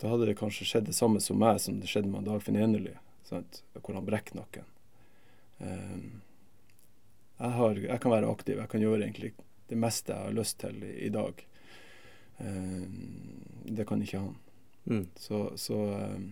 [0.00, 2.94] Da hadde det kanskje skjedd det samme som meg som det skjedde med Dagfinn Enerly,
[3.28, 3.62] sant?
[3.74, 4.64] hvor han brekker nakken.
[5.60, 6.22] Um,
[7.38, 8.58] jeg, har, jeg kan være aktiv.
[8.58, 9.34] Jeg kan gjøre egentlig
[9.70, 11.44] det meste jeg har lyst til i, i dag.
[12.40, 14.36] Ehm, det kan ikke han.
[14.90, 15.06] Mm.
[15.20, 16.28] Så, så ehm,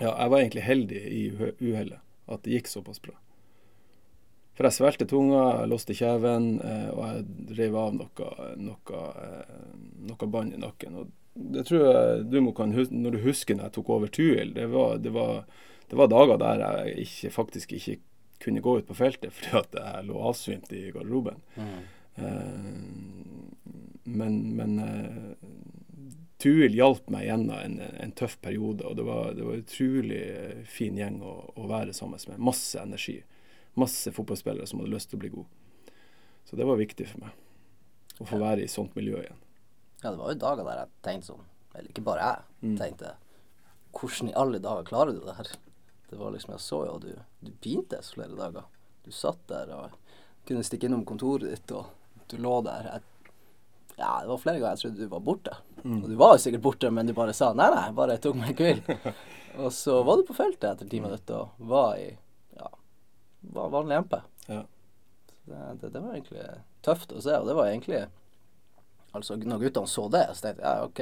[0.00, 2.00] ja, jeg var egentlig heldig i uhe- uhellet.
[2.30, 3.14] At det gikk såpass bra.
[4.54, 8.28] For jeg svelgte tunga, jeg låste kjeven, eh, og jeg rev av noe,
[8.60, 9.56] noe, eh,
[10.10, 10.98] noe bånd i nakken.
[11.00, 11.08] Og
[11.54, 14.52] det tror jeg du må kan huske, Når du husker når jeg tok over Tuil,
[14.54, 15.44] det var, det var,
[15.88, 17.96] det var dager der jeg ikke, faktisk ikke
[18.40, 21.40] kunne gå ut på feltet fordi at jeg lå avsvimt i garderoben.
[22.18, 25.46] Eh, men men eh,
[26.40, 30.62] Tuil hjalp meg gjennom en, en tøff periode, og det var, det var utrolig eh,
[30.64, 32.38] fin gjeng å, å være sammen med.
[32.40, 33.18] Masse energi.
[33.76, 35.92] Masse fotballspillere som hadde lyst til å bli gode.
[36.48, 37.34] Så det var viktig for meg.
[38.20, 39.42] Å få være i sånt miljø igjen.
[40.00, 41.44] Ja, det var jo dager der jeg tenkte sånn,
[41.74, 42.74] eller ikke bare jeg, Mm.
[42.76, 43.12] tenkte
[43.96, 45.48] hvordan i alle dager klarer du det her?
[46.10, 47.12] Det var liksom, jeg så jo du,
[47.44, 48.64] du pintes flere dager.
[49.04, 49.94] Du satt der og
[50.48, 51.86] kunne stikke innom kontoret ditt, og
[52.32, 52.88] du lå der.
[52.94, 53.02] Jeg,
[54.00, 55.56] ja, det var flere ganger jeg trodde du var borte.
[55.84, 58.52] Og du var jo sikkert borte, men du bare sa nei, nei, bare tok meg
[58.52, 59.14] en hvil.
[59.62, 62.10] og så var du på feltet etter ti minutter og var i,
[62.56, 62.70] ja,
[63.56, 64.16] var vanlig MP.
[64.48, 64.62] Ja.
[65.44, 66.46] Det, det, det var egentlig
[66.86, 68.06] tøft å se, og det var egentlig
[69.10, 71.00] Altså, når guttene så det, så tenkte jeg ja, OK,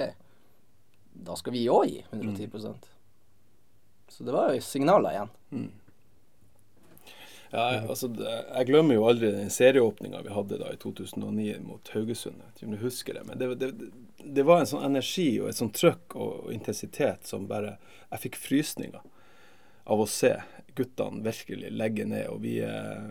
[1.28, 2.86] da skal vi òg gi 110%
[4.14, 5.32] Så det var jo signaler igjen.
[7.52, 12.36] Ja, altså, jeg glemmer jo aldri den serieåpninga vi hadde da i 2009 mot Haugesund.
[12.36, 13.70] Jeg vet ikke om du husker det, men det, det,
[14.36, 17.78] det var en sånn energi og et sånn trøkk og intensitet som bare
[18.10, 19.00] Jeg fikk frysninger
[19.88, 20.34] av å se
[20.76, 22.26] guttene virkelig legge ned.
[22.28, 23.08] Og vi, eh,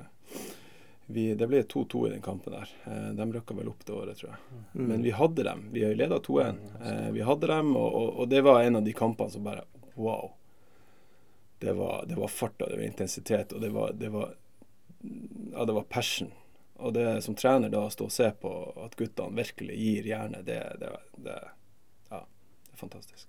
[1.08, 2.70] vi Det ble 2-2 i den kampen der.
[2.86, 4.62] Eh, De røkka vel opp det året, tror jeg.
[4.74, 5.66] Men vi hadde dem.
[5.74, 6.58] Vi leda 2-1.
[6.86, 9.66] Eh, Vi hadde dem, og, og det var en av de kampene som bare
[9.98, 10.36] Wow.
[11.60, 14.36] Det var, det var farta, det var intensitet, og det var, det var
[15.54, 16.32] Ja, det var passion.
[16.78, 18.52] Og det som trener da å stå og se på
[18.84, 20.92] at guttene virkelig gir jernet, det, det,
[21.26, 21.38] det,
[22.12, 23.28] ja, det er fantastisk.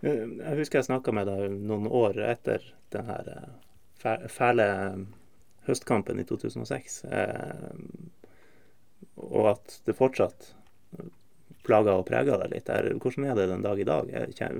[0.00, 2.62] Jeg husker jeg snakka med deg noen år etter
[2.94, 5.00] den her eh, fæle eh,
[5.66, 7.72] høstkampen i 2006, eh,
[9.18, 10.52] og at det fortsatt
[11.68, 12.68] plaga og prega deg litt.
[12.68, 12.94] Der.
[12.96, 14.10] Hvordan er det den dag i dag?
[14.14, 14.50] Jeg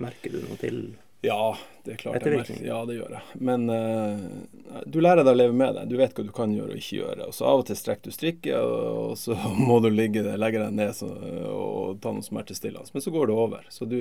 [0.00, 0.82] Merker du noe til
[1.24, 2.24] Ja, det er klart.
[2.24, 3.40] Jeg merker, ja, det gjør jeg.
[3.44, 5.84] Men uh, du lærer deg å leve med det.
[5.90, 7.28] Du vet hva du kan gjøre og ikke gjøre.
[7.28, 9.36] Og så av og til strekker du strikket, og, og så
[9.68, 11.10] må du ligge legge deg ned så,
[11.50, 12.94] og ta noe smertestillende.
[12.96, 13.68] Men så går det over.
[13.72, 14.00] Så du,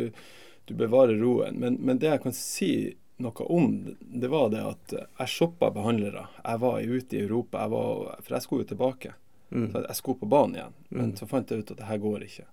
[0.66, 1.60] du bevarer roen.
[1.60, 2.72] Men, men det jeg kan si
[3.20, 6.30] noe om, det var det at jeg shoppa behandlere.
[6.40, 9.12] Jeg var ute i Europa, jeg var, for jeg skulle jo tilbake.
[9.52, 9.72] Mm.
[9.74, 11.16] Så jeg skulle på banen igjen, men Mm.
[11.18, 12.46] så fant jeg ut at det her går ikke.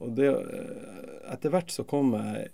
[0.00, 2.48] Og det, eh, etter hvert så kom jeg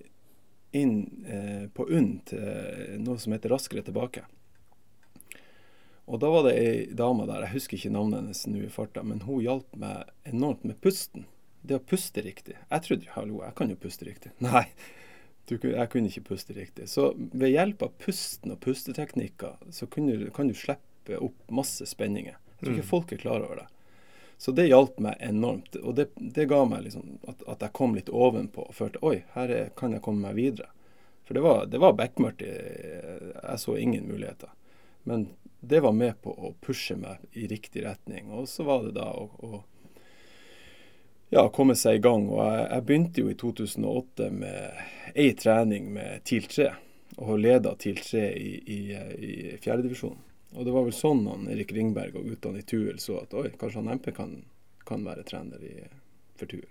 [0.72, 4.24] inn eh, på UNN til noe som heter Raskere tilbake.
[6.06, 9.02] Og da var det ei dame der, jeg husker ikke navnet hennes nå i farta,
[9.06, 11.24] men hun hjalp meg enormt med pusten.
[11.64, 12.58] Det å puste riktig.
[12.68, 14.32] Jeg trodde hallo, jeg kan jo puste riktig.
[14.44, 14.66] Nei,
[15.48, 16.90] du, jeg kunne ikke puste riktig.
[16.92, 22.36] Så ved hjelp av pusten og pusteteknikker, så du- kan du slippe opp masse spenninger.
[22.64, 23.68] Jeg tror ikke folk er klar over det.
[24.38, 25.76] Så det hjalp meg enormt.
[25.76, 29.18] Og det, det ga meg liksom at, at jeg kom litt ovenpå og følte oi,
[29.36, 30.70] her er, kan jeg komme meg videre.
[31.24, 32.42] For det var, det var bekmørkt.
[32.44, 34.50] Jeg så ingen muligheter.
[35.08, 35.28] Men
[35.60, 38.28] det var med på å pushe meg i riktig retning.
[38.32, 39.62] Og så var det da å, å
[41.32, 42.28] ja, komme seg i gang.
[42.28, 46.68] Og jeg, jeg begynte jo i 2008 med ei trening med TIL 3.
[47.22, 50.18] Og leda TIL 3 i, i, i fjerdedivisjon.
[50.54, 53.48] Og det var vel sånn han Erik Ringberg og guttene i Tuel så at oi,
[53.58, 54.34] kanskje han MP kan,
[54.86, 55.74] kan være trener i,
[56.38, 56.70] for Tuel.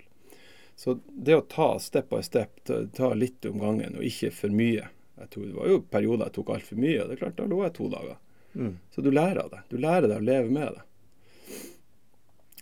[0.79, 4.53] Så det å ta step by step, ta, ta litt om gangen og ikke for
[4.53, 7.35] mye jeg tror, Det var jo perioder jeg tok altfor mye, og det er klart,
[7.37, 8.15] da lå jeg to dager.
[8.53, 8.71] Mm.
[8.91, 9.59] Så du lærer av det.
[9.69, 10.81] Du lærer deg å leve med det.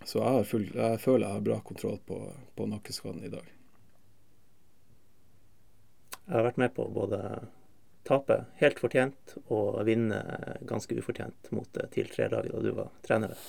[0.04, 2.20] Så jeg, har full, jeg føler jeg har bra kontroll på,
[2.60, 3.48] på nakkeskaden i dag.
[6.26, 7.22] Jeg har vært med på både
[8.08, 10.20] tape helt fortjent og vinne
[10.68, 13.36] ganske ufortjent mot eh, TIL tre laget da du var trener.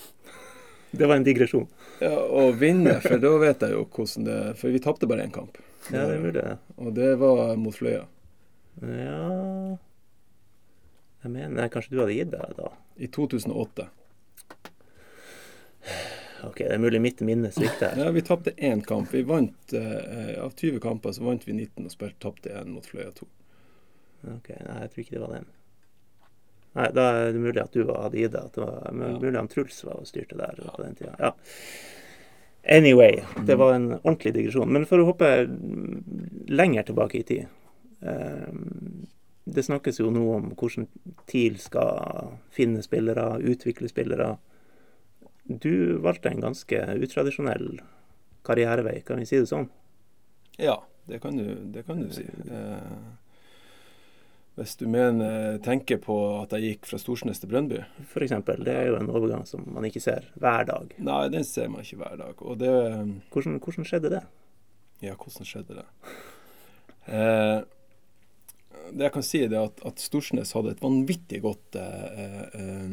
[0.92, 1.64] Det var en digresjon.
[2.04, 5.32] Ja, Å vinne, for da vet jeg jo hvordan det For vi tapte bare én
[5.32, 5.56] kamp.
[5.88, 6.58] Ja, det burde jeg.
[6.76, 8.02] Og det var mot Fløya.
[8.84, 9.22] Ja
[11.22, 12.68] Jeg mener kanskje du hadde gitt deg da.
[13.00, 13.88] I 2008.
[16.44, 17.96] OK, det er mulig mitt minne svikter.
[17.96, 19.14] Ja, vi tapte én kamp.
[19.14, 22.86] Vi vant eh, Av 20 kamper så vant vi 19 og spilte tapte én mot
[22.86, 23.28] Fløya 2.
[24.22, 25.46] Ok, Nei, jeg tror ikke det var den.
[26.74, 28.34] Nei, da er det mulig at du var deg.
[28.34, 29.18] At det var Ja.
[29.18, 31.16] mulig han Truls var og styrte der på den tida.
[31.18, 31.32] Ja.
[32.64, 34.70] Anyway, det var en ordentlig digresjon.
[34.72, 35.28] Men for å hoppe
[36.48, 37.46] lenger tilbake i tid.
[38.02, 38.52] Eh,
[39.44, 40.86] det snakkes jo nå om hvordan
[41.26, 44.36] TIL skal finne spillere, utvikle spillere.
[45.48, 47.80] Du valgte en ganske utradisjonell
[48.46, 49.68] karrierevei, kan vi si det sånn?
[50.62, 50.76] Ja,
[51.10, 52.22] det kan du, det kan du si.
[52.22, 53.02] Eh,
[54.58, 57.78] hvis du mener, tenker på at jeg gikk fra Storsnes til Brønnby?
[58.20, 58.60] Eksempel.
[58.66, 60.92] Det er jo en overgang som man ikke ser hver dag.
[61.00, 62.42] Nei, den ser man ikke hver dag.
[62.44, 62.72] Og det
[63.32, 64.24] Hvordan, hvordan skjedde det?
[65.02, 65.86] Ja, hvordan skjedde det?
[67.08, 67.62] Eh,
[68.92, 72.92] det jeg kan si, er at, at Storsnes hadde et vanvittig godt eh, eh,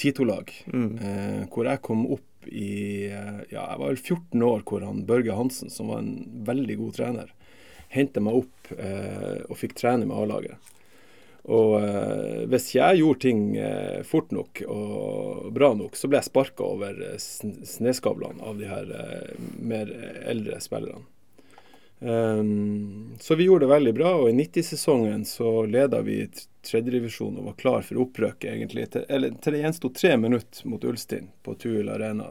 [0.00, 0.52] Tito-lag.
[0.72, 0.90] Mm.
[0.96, 5.04] Eh, hvor jeg kom opp i eh, Ja, jeg var vel 14 år hvor han
[5.08, 7.34] Børge Hansen, som var en veldig god trener,
[7.90, 10.70] hentet meg opp eh, og fikk trene med A-laget.
[11.50, 16.28] Og eh, hvis jeg gjorde ting eh, fort nok og bra nok, så ble jeg
[16.28, 19.90] sparka over eh, sn- sneskavlene av de her eh, mer
[20.30, 21.06] eldre spillerne.
[22.00, 26.22] Um, så vi gjorde det veldig bra, og i 90-sesongen så leda vi
[26.64, 28.86] tredjedivisjon og var klar for opprøket, egentlig.
[28.94, 32.30] Til, eller til det gjensto tre minutter mot Ulstein på Tuil Arena,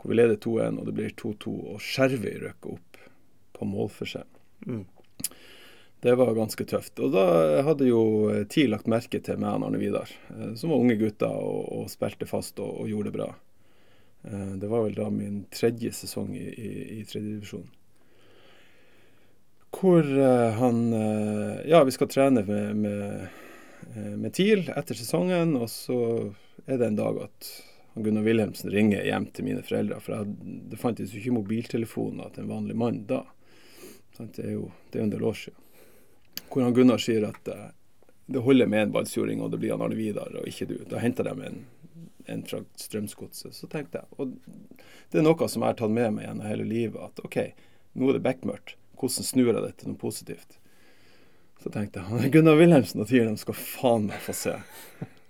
[0.00, 3.04] hvor vi leder 2-1, og det blir 2-2, og Skjervøy røkker opp
[3.56, 4.26] på målforskjell.
[4.66, 4.84] Mm.
[6.00, 7.00] Det var ganske tøft.
[7.02, 7.24] Og da
[7.66, 8.02] hadde jo
[8.52, 11.90] tid lagt merke til meg og Arne Vidar, eh, som var unge gutter og, og
[11.90, 13.28] spilte fast og, og gjorde det bra.
[14.28, 17.66] Eh, Det var vel da min tredje sesong i, i, i tredjedivisjon.
[19.76, 20.82] Hvor eh, han
[21.68, 23.40] Ja, vi skal trene med, med,
[24.20, 25.98] med TIL etter sesongen, og så
[26.66, 27.50] er det en dag at
[27.96, 29.98] Gunnar Wilhelmsen ringer hjem til mine foreldre.
[30.04, 30.36] For jeg,
[30.70, 33.22] det fantes jo ikke mobiltelefoner til en vanlig mann da.
[34.18, 35.62] Det er jo det er en del år siden.
[36.46, 37.68] Hvor han Gunnar sier at uh,
[38.26, 40.76] det holder med en balsjording, og det blir han Arne Vidar og ikke du.
[40.90, 41.58] Da henter de en,
[42.26, 43.54] en fra Strømsgodset.
[43.54, 44.34] Så tenkte jeg Og
[45.12, 47.38] det er noe som jeg har tatt med meg gjennom hele livet, at OK,
[47.94, 48.76] nå er det bekmørkt.
[48.96, 50.58] Hvordan snur jeg det til noe positivt?
[51.62, 54.56] Så tenkte jeg Gunnar Wilhelmsen og Tieren skal faen meg få se.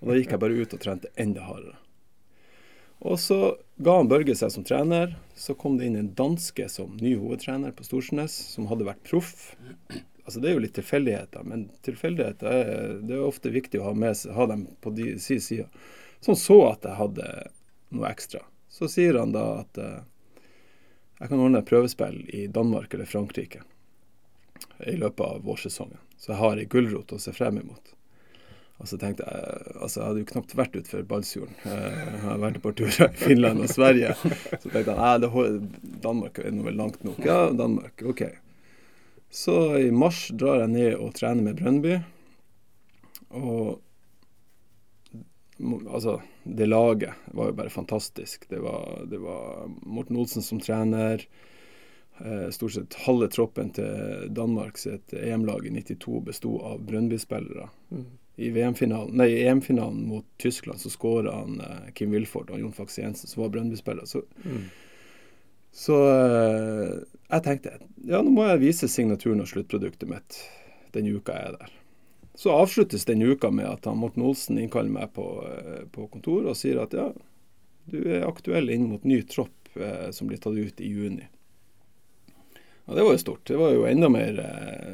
[0.01, 1.77] Og da gikk jeg bare ut og trente enda hardere.
[2.99, 5.15] Og så ga han Børge seg som trener.
[5.37, 9.53] Så kom det inn en danske som ny hovedtrener på Storsnes, som hadde vært proff.
[10.25, 13.93] Altså Det er jo litt tilfeldigheter, men tilfeldigheter er, det er ofte viktig å ha,
[13.95, 15.69] med, ha dem på de, si side.
[16.19, 17.29] Så han så at jeg hadde
[17.95, 18.41] noe ekstra.
[18.67, 20.01] Så sier han da at eh,
[21.21, 23.63] jeg kan ordne et prøvespill i Danmark eller Frankrike
[24.85, 26.01] i løpet av vårsesongen.
[26.17, 27.93] Så jeg har ei gulrot å se frem imot.
[28.77, 31.55] Og så tenkte jeg Altså, jeg hadde jo knapt vært utenfor Balsfjorden.
[31.65, 34.11] Eh, Jeg har vært på turer i Finland og Sverige.
[34.21, 35.63] Så tenkte jeg nei, det hold-
[36.03, 37.17] Danmark er vel langt nok.
[37.25, 38.03] Ja, Danmark.
[38.05, 38.21] OK.
[39.33, 41.97] Så i mars drar jeg ned og trener med Brøndby.
[43.35, 43.81] Og
[45.91, 48.45] altså, det laget var jo bare fantastisk.
[48.49, 51.25] Det var, det var Morten Olsen som trener.
[52.21, 57.67] Eh, stort sett halve troppen til Danmark sitt EM-lag i 92 besto av Brøndby-spillere.
[57.93, 58.05] Mm.
[58.37, 63.41] I EM-finalen mot Tyskland så skåra han eh, Kim Wilford og Jon Faxe Jensen, som
[63.43, 64.05] var Brøndby-spiller.
[64.05, 64.67] Så, Mm.
[65.73, 66.93] så eh,
[67.31, 67.73] jeg tenkte
[68.07, 70.37] ja, nå må jeg vise signaturen og sluttproduktet mitt
[70.95, 71.73] den uka jeg er der.
[72.37, 76.51] Så avsluttes den uka med at han Morten Olsen innkaller meg på, eh, på kontoret
[76.53, 77.09] og sier at ja,
[77.89, 81.25] du er aktuell inn mot ny tropp eh, som blir tatt ut i juni.
[82.87, 83.41] Og det var jo stort.
[83.49, 84.93] Det var jo enda mer eh,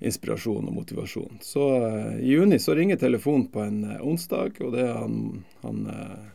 [0.00, 1.38] inspirasjon og motivasjon.
[1.42, 5.44] Så eh, i juni så ringer telefonen på en eh, onsdag, og det er han,
[5.62, 6.26] han eh,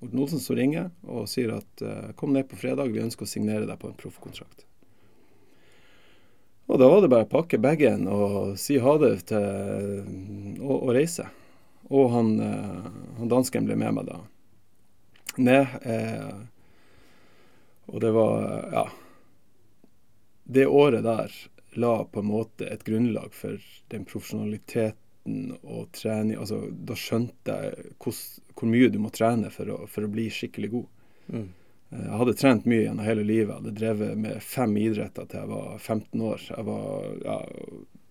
[0.00, 1.82] Morten Olsen som ringer og sier at
[2.16, 4.64] kom ned på fredag, vi ønsker å signere deg på en proffkontrakt.
[6.72, 10.94] Og da var det bare å pakke bagen og si ha det til og, og
[10.96, 11.26] reise.
[11.90, 12.32] Og han,
[13.18, 14.22] han dansken ble med meg da
[15.36, 15.66] ned.
[15.82, 16.34] Eh,
[17.86, 18.88] og det var ja.
[20.44, 21.34] Det året der
[21.78, 23.60] la på en måte et grunnlag for
[23.92, 28.16] den profesjonaliteten og trening Altså, da skjønte jeg hvor,
[28.56, 30.88] hvor mye du må trene for å, for å bli skikkelig god.
[31.30, 31.46] Mm.
[31.90, 33.52] Eh, Jeg hadde trent mye gjennom hele livet.
[33.52, 36.48] Jeg hadde drevet med fem idretter til jeg var 15 år.
[36.70, 37.38] Var, ja,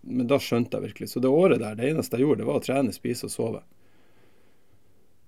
[0.02, 1.12] men da skjønte jeg virkelig.
[1.12, 3.66] Så det året der, det eneste jeg gjorde, det var å trene, spise og sove.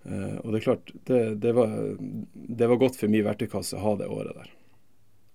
[0.02, 1.74] Uh, og det er klart, det, det, var,
[2.34, 4.48] det var godt for min verktøykasse å ha det året der.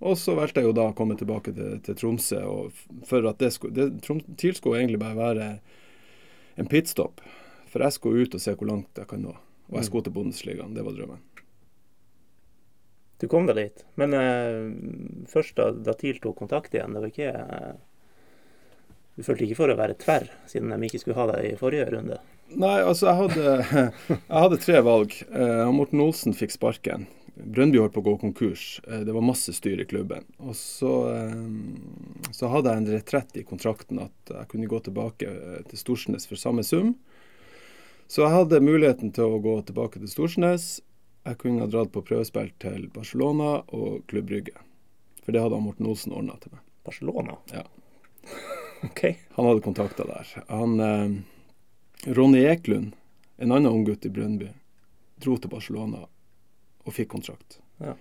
[0.07, 3.41] Og så valgte jeg jo da å komme tilbake til, til Tromsø, og for at
[3.43, 3.91] det skulle
[4.39, 5.49] TIL skulle egentlig bare være
[6.61, 7.25] en pitstop.
[7.73, 9.35] For jeg skulle ut og se hvor langt jeg kan nå.
[9.67, 10.77] Og jeg skulle til Bundesligaen.
[10.77, 11.25] Det var drømmen.
[13.21, 13.85] Du kom deg dit.
[13.97, 17.75] Men eh, først da, da TIL tok kontakt igjen, det var ikke eh,
[19.17, 21.89] Du følte ikke for å være tverr, siden de ikke skulle ha deg i forrige
[21.95, 22.21] runde?
[22.53, 25.17] Nei, altså, jeg hadde, jeg hadde tre valg.
[25.33, 27.09] Eh, Morten Olsen fikk sparken.
[27.37, 28.81] Brøndby holdt på å gå konkurs.
[28.89, 30.25] Eh, det var masse styr i klubben.
[30.39, 35.29] Og så, eh, så hadde jeg en retrett i kontrakten at jeg kunne gå tilbake
[35.29, 36.95] eh, til Storsnes for samme sum.
[38.09, 40.81] Så jeg hadde muligheten til å gå tilbake til Storsnes.
[41.27, 44.57] Jeg kunne ha dratt på prøvespill til Barcelona og Klubb Brygge.
[45.25, 46.63] For det hadde han Morten Olsen ordna til meg.
[46.87, 47.37] Barcelona?
[47.53, 47.67] Ja.
[48.87, 49.03] OK.
[49.37, 50.37] Han hadde kontakta der.
[50.49, 52.95] Han, eh, Ronny Eklund,
[53.37, 54.55] en annen unggutt i Brøndby,
[55.21, 56.07] dro til Barcelona
[56.87, 57.59] og fikk kontrakt.
[57.83, 57.95] Ja.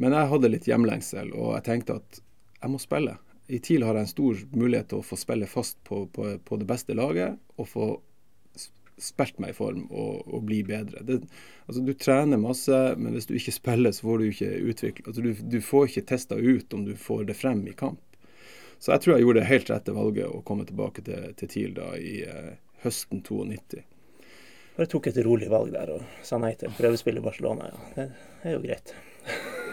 [0.00, 2.20] Men jeg hadde litt hjemlengsel, og jeg tenkte at
[2.60, 3.16] jeg må spille.
[3.50, 6.58] I TIL har jeg en stor mulighet til å få spille fast på, på, på
[6.60, 7.88] det beste laget og få
[9.00, 11.02] spilt meg i form og, og bli bedre.
[11.06, 11.18] Det,
[11.66, 15.24] altså, du trener masse, men hvis du ikke spiller, så får du ikke utvikle altså,
[15.24, 18.02] du, du får ikke testa ut om du får det frem i kamp.
[18.80, 21.72] Så jeg tror jeg gjorde det helt rette valget å komme tilbake til, til TIL
[21.76, 22.52] da i eh,
[22.84, 23.82] høsten 92.
[24.80, 27.66] Bare tok et rolig valg der og sa nei til prøvespill i Barcelona.
[27.68, 28.06] Ja.
[28.40, 28.92] Det er jo greit.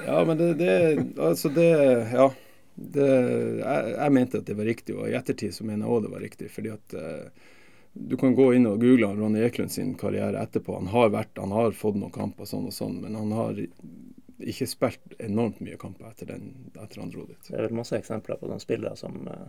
[0.04, 0.74] Ja, men det, det
[1.15, 1.70] Altså, det
[2.12, 2.26] Ja.
[2.76, 3.06] Det,
[3.58, 6.12] jeg, jeg mente at det var riktig, og i ettertid så mener jeg òg det
[6.12, 6.50] var riktig.
[6.52, 7.48] fordi at eh,
[7.93, 10.76] du kan gå inn og google Ronny Eklund sin karriere etterpå.
[10.76, 13.63] Han har vært, han har fått noen kamper sånn og sånn, men han har
[14.43, 17.48] ikke spilt enormt mye kamper etter, den, etter han dro dit.
[17.48, 19.48] Det er vel masse eksempler på de spillere som eh,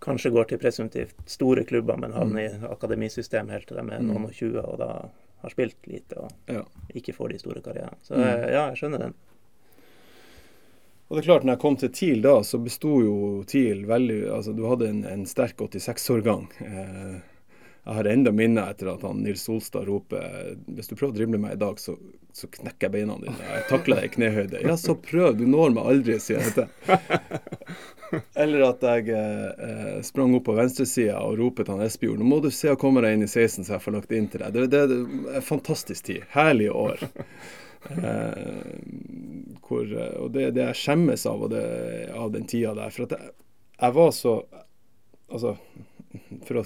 [0.00, 4.06] kanskje går til presumptivt store klubber, men havner i akademisystem helt til de er Mm.
[4.12, 5.08] noen og 20 og da
[5.42, 6.62] har spilt lite og Ja.
[6.94, 7.96] ikke får de store karrierene.
[8.02, 8.22] Så Mm.
[8.22, 9.14] eh, ja, jeg skjønner den.
[11.10, 14.30] Og det er klart, når jeg kom til TIL da, så besto jo TIL veldig
[14.30, 16.44] Altså, du hadde en, en sterk 86-årgang.
[16.62, 17.20] Eh,
[17.84, 21.38] jeg har enda minner etter at han Nils Solstad roper Hvis du prøver å drible
[21.40, 21.94] meg i dag, så,
[22.36, 23.36] så knekker jeg beina dine.
[23.40, 24.60] Jeg takler deg i knehøyde.
[24.66, 25.38] Ja, så prøv.
[25.38, 31.22] Du når meg aldri, sier jeg til Eller at jeg eh, sprang opp på venstresida
[31.24, 33.64] og ropte til han Espejord Nå må du se å komme deg inn i 16
[33.64, 34.54] så jeg får lagt inn til deg.
[34.58, 36.28] Det, det, det er en fantastisk tid.
[36.36, 37.08] Herlige år.
[37.80, 38.50] Eh,
[39.64, 39.86] hvor,
[40.20, 41.62] og det, det jeg skjemmes av, det,
[42.12, 42.92] av den tida der.
[42.92, 43.32] For at jeg,
[43.80, 44.34] jeg var så
[45.30, 45.52] Altså,
[46.42, 46.64] for å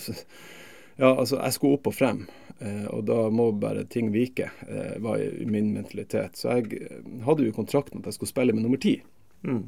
[0.97, 2.25] Ja, altså, jeg skulle opp og frem.
[2.59, 6.39] Eh, og da må bare ting vike, eh, var min mentalitet.
[6.39, 9.01] Så jeg eh, hadde jo kontrakten at jeg skulle spille med nummer ti.
[9.43, 9.65] Mm.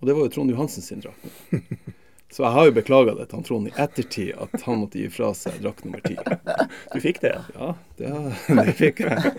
[0.00, 1.26] Og det var jo Trond Johansen sin drakt.
[2.30, 5.32] Så jeg har jo beklaga det til Trond i ettertid, at han måtte gi fra
[5.34, 6.14] seg drakt nummer ti.
[6.92, 7.72] Du fikk det, ja?
[7.98, 8.12] Det,
[8.60, 9.34] det fikk jeg.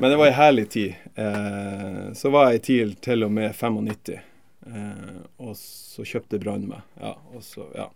[0.00, 1.00] Men det var ei herlig tid.
[2.16, 4.20] Så var jeg i TIL til og med 95.
[4.66, 6.84] Eh, og så kjøpte Brann meg.
[7.00, 7.88] Ja, og så, ja.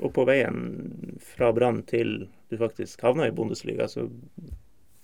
[0.00, 4.08] Og på veien fra Brann til du faktisk havna i Bundesliga, så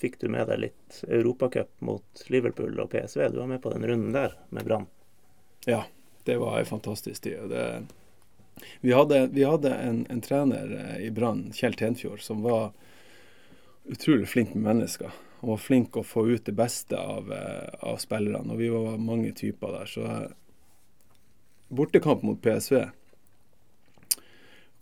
[0.00, 3.28] fikk du med deg litt Europacup mot Liverpool og PSV.
[3.32, 4.88] Du var med på den runden der med Brann.
[5.66, 5.85] ja,
[6.24, 7.48] det var ei fantastisk tid.
[7.50, 7.87] Det,
[8.80, 12.72] vi hadde, vi hadde en, en trener eh, i Brann, Kjell Tenfjord, som var
[13.85, 15.12] utrolig flink med mennesker.
[15.40, 18.98] Han var flink å få ut det beste av, eh, av spillerne, og vi var
[18.98, 19.90] mange typer der.
[19.90, 20.30] Så eh,
[21.68, 22.88] bortekamp mot PSV,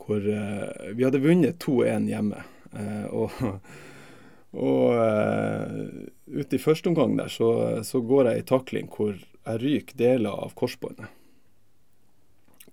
[0.07, 2.45] hvor eh, vi hadde vunnet 2-1 hjemme.
[2.73, 3.31] Eh, og
[4.55, 5.79] og eh,
[6.27, 10.45] ute i første omgang der så, så går jeg i takling hvor jeg ryker deler
[10.45, 11.09] av korsbåndet.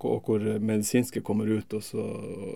[0.01, 2.03] Og hvor medisinske kommer ut og så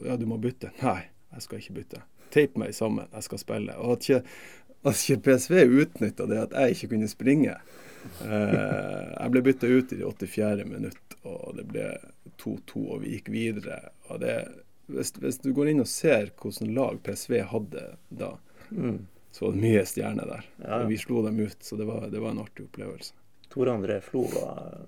[0.05, 0.71] Ja, du må bytte.
[0.81, 2.03] Nei, jeg skal ikke bytte.
[2.33, 3.75] Teip meg sammen, jeg skal spille.
[3.81, 4.37] Og at ikke,
[4.85, 7.57] at ikke PSV utnytta det at jeg ikke kunne springe.
[8.25, 10.65] Jeg ble bytta ut i det 84.
[10.69, 11.85] minutt, og det ble
[12.41, 13.79] 2-2, og vi gikk videre.
[14.09, 14.35] Og det,
[14.87, 18.35] hvis, hvis du går inn og ser hvordan lag PSV hadde da,
[18.71, 19.05] Mm.
[19.31, 20.45] så var det mye stjerner der.
[20.65, 20.77] Ja.
[20.89, 23.13] Vi slo dem ut, så det var, det var en artig opplevelse.
[23.53, 24.81] Tor André Flo var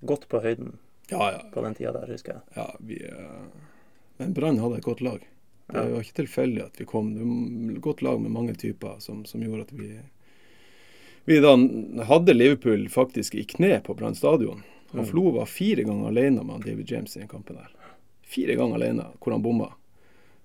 [0.00, 0.78] godt på høyden
[1.10, 1.42] Ja, ja.
[1.52, 2.42] på den tida der, husker jeg.
[2.56, 3.44] ja vi, eh,
[4.18, 5.20] men Brann hadde et godt lag.
[5.68, 7.10] Det var ikke tilfeldig at vi kom.
[7.14, 9.98] Det var et godt lag med mange typer som, som gjorde at vi
[11.28, 11.52] Vi da
[12.08, 14.62] hadde Liverpool faktisk i kne på Brann stadion.
[14.92, 15.06] Og Mm.
[15.10, 17.68] Flo var fire ganger alene med David James i den kampen der.
[18.28, 19.70] Fire ganger alene, hvor han bomma.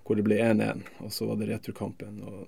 [0.04, 2.22] Hvor det ble 1-1, og så var det returkampen.
[2.28, 2.48] Og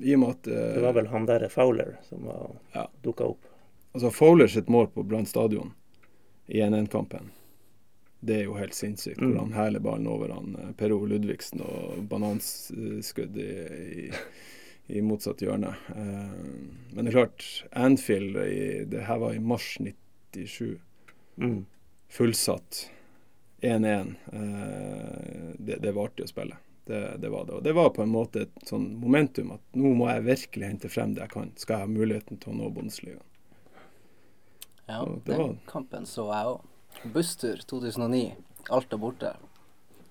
[0.00, 2.86] I og med at eh, Det var vel han der Fowler som var, Ja.
[3.04, 3.46] dukka opp.
[3.92, 5.72] Altså Fowler sitt mål på Brann stadion
[6.46, 7.30] i 1-1-kampen,
[8.20, 9.20] det er jo helt sinnssykt.
[9.20, 9.30] Mm.
[9.32, 13.50] Hvor han hæler ballen over han eh, Per Ove Ludvigsen og bananskudd i,
[14.04, 14.10] i,
[14.98, 15.72] i motsatt hjørne.
[15.96, 16.32] Eh,
[16.92, 20.76] men det er klart, Anfield i, Det her var i mars 97.
[21.40, 21.64] Mm.
[22.10, 22.90] Fullsatt.
[23.60, 24.14] 1-1.
[24.32, 26.58] Eh, det, det var artig å spille.
[26.84, 27.52] Det, det var det.
[27.52, 30.90] Og det var på en måte et sånn momentum at nå må jeg virkelig hente
[30.90, 33.26] frem det jeg kan, skal jeg ha muligheten til å nå Bundesligaen.
[34.90, 36.64] Ja, den kampen så jeg òg.
[37.14, 38.32] Busstur 2009.
[38.74, 39.36] Alta borte.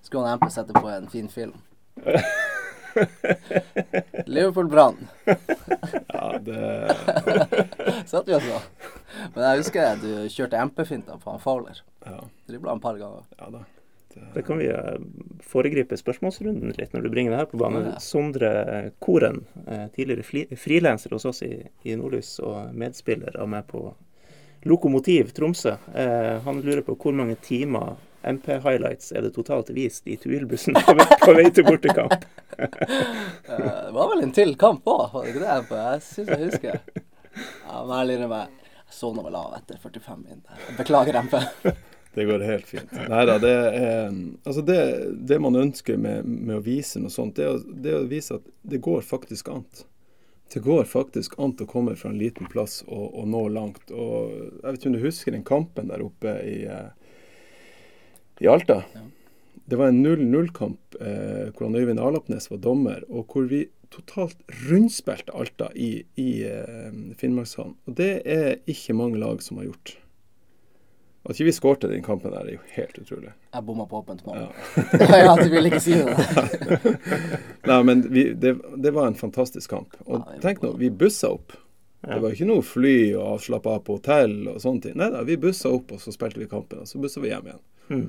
[0.02, 1.58] Skulle han MP sette på en fin film.
[4.26, 5.08] Liverpool brann.
[6.12, 6.96] Ja, det,
[8.10, 8.58] Satt vi også.
[9.34, 11.78] Men jeg husker at du kjørte MP-finta på han Fowler.
[12.04, 12.18] ja,
[12.50, 13.24] Dribla han et par ganger.
[13.38, 13.62] ja da.
[14.34, 14.98] Da kan vi eh,
[15.46, 17.92] foregripe spørsmålsrunden litt når du bringer det her på banen.
[17.92, 18.00] Ja.
[18.02, 18.50] Sondre
[18.98, 21.54] Koren, eh, tidligere frilanser hos oss i,
[21.86, 23.84] i Nordlys og medspiller av meg på
[24.66, 25.76] Lokomotiv Tromsø.
[25.94, 27.94] Eh, han lurer på hvor mange timer
[28.26, 32.26] MP-highlights er det totalt vist i Tuilbussen på, på vei til bortekamp?
[32.60, 35.78] Eh, Det var vel en til kamp òg, var det ikke det?
[35.80, 36.80] Jeg syns jeg husker.
[37.66, 38.56] Ja, men jeg lurer meg
[38.90, 40.42] jeg noe vel av etter 45 min.
[40.78, 41.38] Beklager, MP.
[42.14, 42.90] Det går helt fint.
[43.06, 44.08] Nei da, det er
[44.42, 44.78] Altså, det,
[45.30, 48.40] det man ønsker med, med å vise noe sånt, det er, det er å vise
[48.40, 49.62] at det går faktisk an.
[50.50, 53.92] Det går faktisk an å komme fra en liten plass og, og nå langt.
[53.94, 56.90] Og jeg vet ikke om du husker den kampen der oppe i, eh,
[58.42, 58.80] i Alta?
[58.96, 59.06] Ja.
[59.70, 65.34] Det var en 0-0-kamp eh, hvor Øyvind Alapnes var dommer, og hvor vi totalt rundspilte
[65.34, 67.76] Alta i, i eh, Finnmarkshallen.
[67.86, 69.96] Og det er ikke mange lag som har gjort.
[71.22, 73.30] At ikke vi skårte den kampen der, er jo helt utrolig.
[73.52, 74.40] Jeg bomma på åpent mål.
[74.40, 75.18] Ja.
[75.26, 76.94] ja, du vil ikke si det.
[77.70, 79.98] Nei, men vi, det, det var en fantastisk kamp.
[80.06, 81.54] Og Ja, tenk nå, vi bussa opp.
[82.00, 82.14] Ja.
[82.14, 84.98] Det var ikke noe fly og avslappa av på hotell og sånne ting.
[84.98, 87.50] Nei da, vi bussa opp, og så spilte vi kampen, og så bussa vi hjem
[87.52, 87.62] igjen.
[87.90, 88.08] Mm.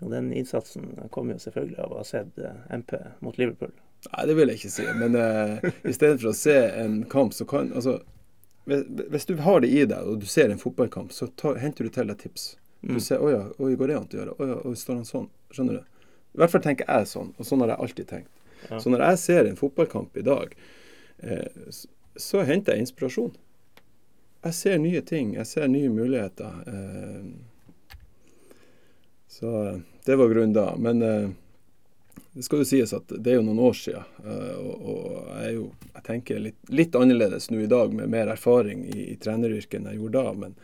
[0.00, 2.92] Og den innsatsen kom jo selvfølgelig av å ha sett eh, MP
[3.24, 3.72] mot Liverpool.
[4.12, 4.84] Nei, det vil jeg ikke si.
[4.94, 5.58] Men uh,
[6.20, 7.96] for å se en kamp, så kan Altså,
[8.70, 11.88] hvis, hvis du har det i deg, og du ser en fotballkamp, så tar, henter
[11.88, 12.56] du til deg tips.
[12.80, 13.00] Du Mm.
[13.00, 15.28] ser 'Å ja, oi, går det an å gjøre?' 'Å ja, oi, står han sånn?'
[15.50, 15.80] Skjønner du?
[16.34, 18.30] I hvert fall tenker jeg sånn, og sånn har jeg alltid tenkt.
[18.70, 18.78] Ja.
[18.78, 20.54] Så når jeg ser en fotballkamp i dag,
[21.22, 23.32] eh, så, så henter jeg inspirasjon.
[24.44, 26.62] Jeg ser nye ting, jeg ser nye muligheter.
[26.70, 27.24] Eh,
[29.38, 30.72] så eh, det var grunnen da.
[30.76, 31.30] Men eh,
[32.32, 35.66] det skal jo sies at det er jo noen år siden, eh, og, jeg jo
[35.94, 39.88] Jeg tenker litt, litt annerledes nå i dag, med mer erfaring i, i treneryrket enn
[39.90, 40.32] jeg gjorde da.
[40.44, 40.54] Men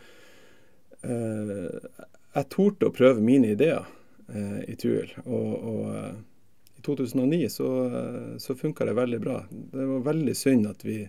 [1.03, 1.99] eh,
[2.35, 3.85] jeg torde å prøve mine ideer
[4.31, 5.11] eh, i Tuel.
[5.27, 7.69] Og, og i 2009 så,
[8.39, 9.41] så funka det veldig bra.
[9.51, 11.03] Det var veldig synd at vi,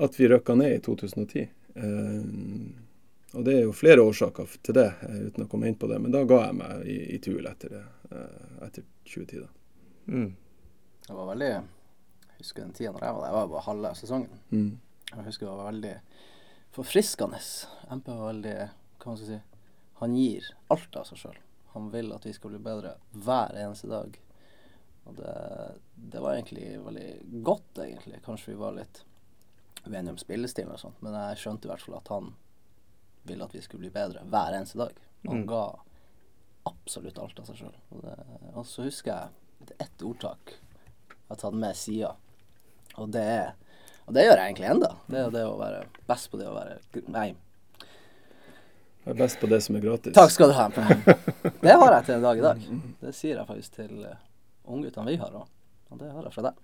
[0.00, 1.46] at vi røkka ned i 2010.
[1.74, 2.24] Eh,
[3.32, 6.00] og det er jo flere årsaker til det, eh, uten å komme inn på det.
[6.02, 9.44] Men da ga jeg meg i, i Tuil etter, det, eh, etter 2010.
[9.44, 9.50] da.
[10.10, 10.30] Mm.
[11.06, 13.28] Det var veldig Jeg husker den tida når jeg var der.
[13.28, 14.40] Jeg var bare halve sesongen.
[14.50, 14.70] Mm.
[15.10, 15.94] Jeg husker det var veldig
[16.72, 17.40] forfriskende.
[17.90, 18.56] MP var veldig
[19.00, 19.38] Hva man skal si
[20.00, 21.38] Han gir alt av seg sjøl.
[21.74, 24.16] Han vil at vi skal bli bedre hver eneste dag.
[25.04, 25.34] Og det,
[25.94, 28.22] det var egentlig veldig godt, egentlig.
[28.24, 29.04] Kanskje vi var litt
[29.84, 32.32] uenige om spillestilen og sånt, men jeg skjønte i hvert fall at han
[33.28, 34.92] ville at vi skulle bli bedre hver eneste dag.
[35.26, 35.46] Han Mm.
[35.46, 35.64] ga
[36.70, 37.74] absolutt alt av seg sjøl.
[37.92, 38.04] Og,
[38.56, 39.28] og så husker jeg
[39.68, 40.54] det er ett ordtak
[41.10, 42.14] jeg har tatt med sida,
[42.98, 43.52] og det er
[44.08, 44.88] og det gjør jeg egentlig enda.
[45.06, 47.28] Det er jo det å være best på det å være Nei,
[49.04, 50.14] Jeg er best på det som er gratis.
[50.16, 50.64] takk skal du ha.
[51.62, 52.64] Det har jeg til en dag i dag.
[53.00, 54.16] Det sier jeg faktisk til uh,
[54.66, 55.46] ungguttene vi har òg.
[55.90, 56.58] Og det har jeg fra deg.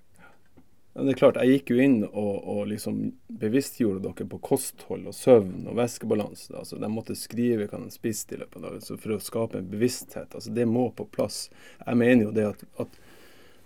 [0.97, 3.01] Det er klart, Jeg gikk jo inn og, og liksom
[3.41, 6.55] bevisstgjorde dere på kosthold og søvn og væskebalanse.
[6.57, 9.69] Altså, de måtte skrive hva de spiste i løpet av dagen for å skape en
[9.69, 10.33] bevissthet.
[10.33, 11.51] Altså, Det må på plass.
[11.83, 12.97] Jeg mener jo det at, at,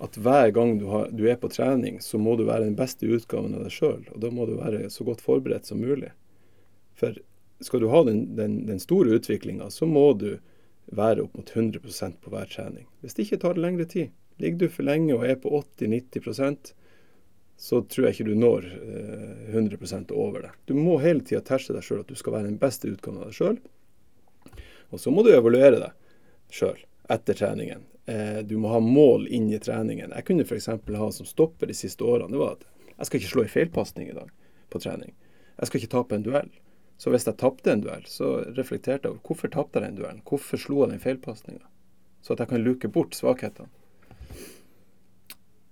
[0.09, 3.07] at hver gang du, har, du er på trening, så må du være den beste
[3.07, 4.03] utgaven av deg sjøl.
[4.11, 6.11] Og da må du være så godt forberedt som mulig.
[6.99, 7.15] For
[7.63, 10.33] skal du ha den, den, den store utviklinga, så må du
[10.91, 12.91] være opp mot 100% på hver trening.
[13.05, 14.11] Hvis det ikke tar det lengre tid.
[14.43, 16.75] Ligger du for lenge og er på 80-90
[17.61, 20.51] så tror jeg ikke du når eh, 100% over det.
[20.65, 23.29] Du må hele tida terse deg sjøl at du skal være den beste utgaven av
[23.29, 23.59] deg sjøl.
[24.89, 26.79] Og så må du evaluere deg sjøl
[27.13, 27.85] etter treningen.
[28.09, 30.15] Eh, du må ha mål inn i treningen.
[30.17, 30.71] Jeg kunne f.eks.
[30.73, 34.09] ha som stopper de siste årene det var at jeg skal ikke slå en feilpasning
[34.09, 34.33] i dag
[34.73, 35.13] på trening.
[35.61, 36.51] Jeg skal ikke tape en duell.
[37.01, 40.25] Så hvis jeg tapte en duell, så reflekterte jeg over hvorfor tapte jeg den duellen.
[40.29, 41.69] Hvorfor slo jeg den feilpasninga?
[42.25, 43.69] Så at jeg kan luke bort svakhetene.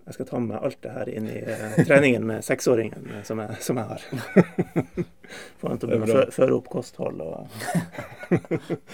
[0.08, 3.42] Jeg skal ta med alt det her inn i eh, treningen med seksåringen eh, som,
[3.44, 4.04] jeg, som jeg har.
[5.60, 7.50] Få han til å begynne å føre opp kosthold og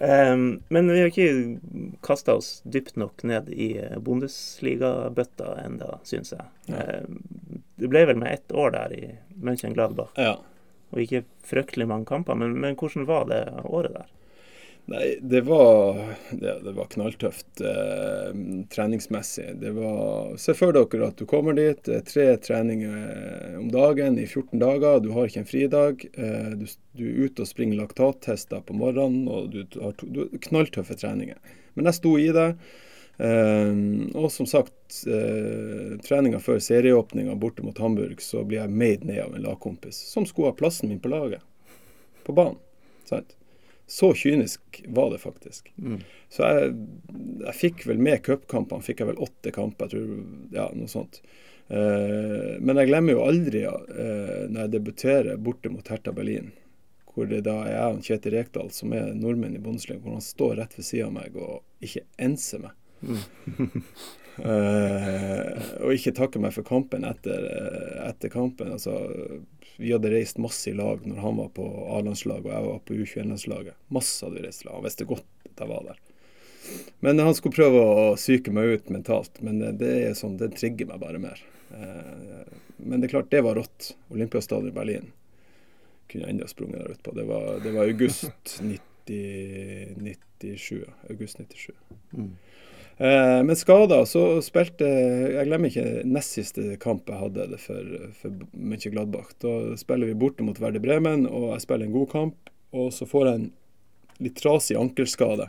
[0.00, 6.32] um, Men vi har ikke kasta oss dypt nok ned i eh, Bundesliga-bøtta enda, syns
[6.32, 6.48] jeg.
[6.72, 6.80] Ja.
[7.76, 9.04] Det ble vel med ett år der i
[9.44, 10.38] Mönchengladbach, Ja.
[10.88, 12.40] og ikke fryktelig mange kamper.
[12.40, 14.08] Men, men hvordan var det året der?
[14.86, 15.96] Nei, det var,
[16.30, 18.34] det, det var knalltøft eh,
[18.68, 19.54] treningsmessig.
[19.56, 24.26] Det var Se for dere at du kommer dit, er tre treninger om dagen i
[24.26, 24.98] 14 dager.
[25.00, 26.04] Du har ikke en fridag.
[26.12, 26.66] Eh, du,
[27.00, 31.40] du, er ute og springer laktattester på morgenen, og du har to, du, knalltøffe treninger.
[31.78, 32.50] Men jeg sto i det.
[33.24, 33.72] Eh,
[34.12, 39.22] og som sagt, eh, treninga før serieåpninga borte mot Hamburg, så blir jeg made ned
[39.24, 41.40] av en lagkompis som skulle ha plassen min på laget.
[42.28, 42.60] På banen.
[43.08, 43.32] Sant?
[43.86, 45.72] Så kynisk var det faktisk.
[45.76, 45.98] Mm.
[46.32, 46.74] Så jeg,
[47.44, 50.22] jeg, fikk vel med cupkampene, fikk jeg vel åtte kamper, jeg tror,
[50.56, 51.20] ja, noe sånt.
[51.68, 56.50] Uh, men jeg glemmer jo aldri uh, når jeg debuterer borte mot Hertha Berlin,
[57.14, 60.24] hvor det da er jeg og Kjetil Rekdal, som er nordmenn i Bundesliga, hvor han
[60.24, 62.76] står rett ved siden av meg og ikke enser meg.
[63.04, 63.82] Mm.
[64.42, 65.50] uh,
[65.84, 67.46] og ikke takke meg for kampen etter,
[68.06, 68.72] etter kampen.
[68.74, 68.96] Altså,
[69.76, 71.68] vi hadde reist masse i lag når han var på
[71.98, 73.78] A-landslaget og jeg var på U21-landslaget.
[73.94, 74.78] Masse hadde vi reist i lag.
[74.78, 76.02] Han visste godt at jeg var der.
[77.04, 79.42] Men han skulle prøve å psyke meg ut mentalt.
[79.44, 81.42] Men det er sånn, det trigger meg bare mer.
[81.74, 83.92] Eh, men det er klart, det var rått.
[84.14, 85.12] Olympiastadion i Berlin
[86.10, 87.14] kunne jeg enda sprunget der utpå.
[87.16, 87.24] Det
[87.64, 90.84] det var august 90, 97.
[91.10, 91.72] August 97.
[92.12, 92.34] Mm.
[92.96, 97.90] Eh, men skader, så spilte Jeg glemmer ikke nest siste kamp jeg hadde det for,
[98.20, 99.32] for Mönchengladbach.
[99.42, 102.52] Da spiller vi borte mot Verde Bremen, og jeg spiller en god kamp.
[102.74, 103.50] Og så får jeg en
[104.22, 105.48] litt trasig ankelskade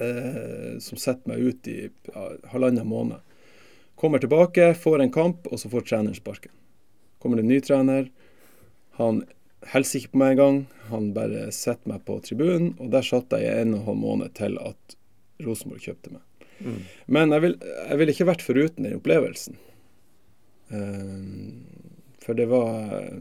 [0.00, 3.22] eh, som setter meg ut i ja, halvannen måned.
[3.96, 6.52] Kommer tilbake, får en kamp, og så får treneren sparken.
[7.22, 8.10] Kommer det en ny trener.
[8.98, 9.22] Han
[9.72, 10.60] hilser ikke på meg engang.
[10.90, 14.02] Han bare setter meg på tribunen, og der satt jeg i en og en halv
[14.02, 14.98] måned til at
[15.44, 16.22] Rosenborg kjøpte meg.
[16.60, 16.80] Mm.
[17.16, 19.58] Men jeg ville vil ikke vært foruten den opplevelsen.
[20.72, 21.62] Uh,
[22.24, 23.20] for det var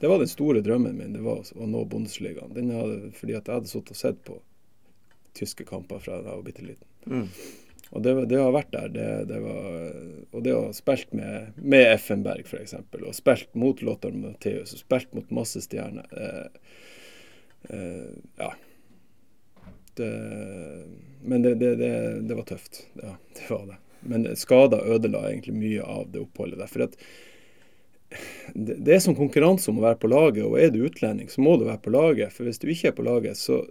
[0.00, 2.52] Det var den store drømmen min, det var å nå Bundesligaen.
[2.52, 4.40] Den hadde, fordi at jeg hadde sittet og sett på
[5.36, 6.88] tyske kamper fra jeg var bitte liten.
[7.08, 7.30] Mm.
[7.90, 8.88] Og det, det, har vært der.
[8.92, 9.66] Det, det var,
[10.34, 14.82] og det å ha spilt med, med Effenberg, f.eks., og spilt mot Lothar Matheus, og
[14.82, 16.78] spilt mot masse stjerner eh,
[17.70, 18.08] eh,
[18.42, 18.54] Ja.
[19.96, 20.10] Det,
[21.24, 21.76] men det, det,
[22.28, 22.84] det, var tøft.
[23.00, 23.78] Ja, det var det.
[24.06, 26.70] Men skader ødela egentlig mye av det oppholdet der.
[26.70, 26.98] For at
[28.54, 31.56] det er som konkurranse om å være på laget, og er du utlending, så må
[31.58, 32.34] du være på laget.
[32.34, 33.62] For hvis du ikke er på laget, så,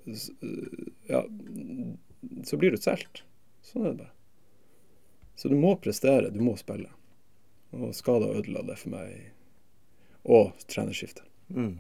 [1.10, 1.24] ja,
[2.44, 3.24] så blir du solgt.
[3.66, 4.12] Sånn er det bare.
[5.36, 6.92] Så du må prestere, du må spille.
[7.76, 9.32] Og skader ødela det for meg.
[10.24, 11.26] Og trenerskiftet.
[11.54, 11.78] Mm.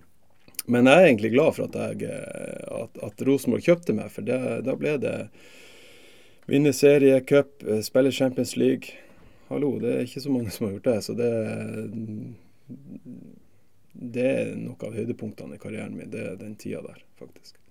[0.66, 4.26] Men jeg er egentlig glad for at, jeg, eh, at, at Rosenborg kjøpte meg, for
[4.26, 5.18] det, da ble det
[6.49, 8.95] vinne serie, cup, eh, spille Champions League.
[9.51, 10.97] Hallo, det er ikke så mange som har gjort det.
[11.05, 11.30] Så det,
[14.16, 17.61] det er noe av høydepunktene i karrieren min, det er den tida der, faktisk.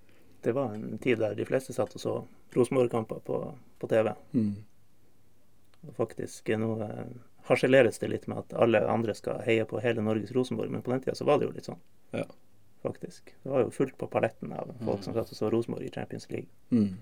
[0.45, 2.14] Det var en tid der de fleste satt og så
[2.55, 3.40] Rosenborg-kamper på,
[3.80, 4.12] på, TV.
[4.36, 4.55] Mm.
[5.97, 7.14] Faktisk nå eh,
[7.49, 10.95] harseleres det litt med at alle andre skal heie på hele Norges Rosenborg, men på
[10.95, 11.82] den tida så var det jo litt sånn.
[12.14, 12.28] Ja
[12.85, 13.32] faktisk.
[13.43, 16.28] Det var jo fullt på paletten av folk som satt og så Rosenborg i Champions
[16.30, 16.51] League.
[16.70, 16.95] Mm.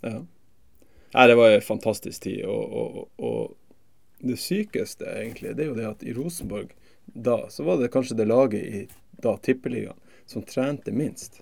[0.00, 0.22] Ja.
[1.14, 2.44] Nei, det var en fantastisk tid.
[2.44, 3.56] Og, og, og,
[4.18, 6.72] det sykeste, egentlig, det er jo det at i Rosenborg
[7.06, 8.80] da, så var det kanskje det laget i
[9.22, 11.38] da Tippeligaen som trente minst,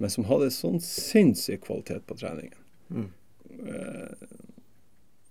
[0.00, 2.56] men som hadde sånn sinnssyk kvalitet på treningen.
[2.88, 3.10] Mm.
[3.68, 4.32] Eh,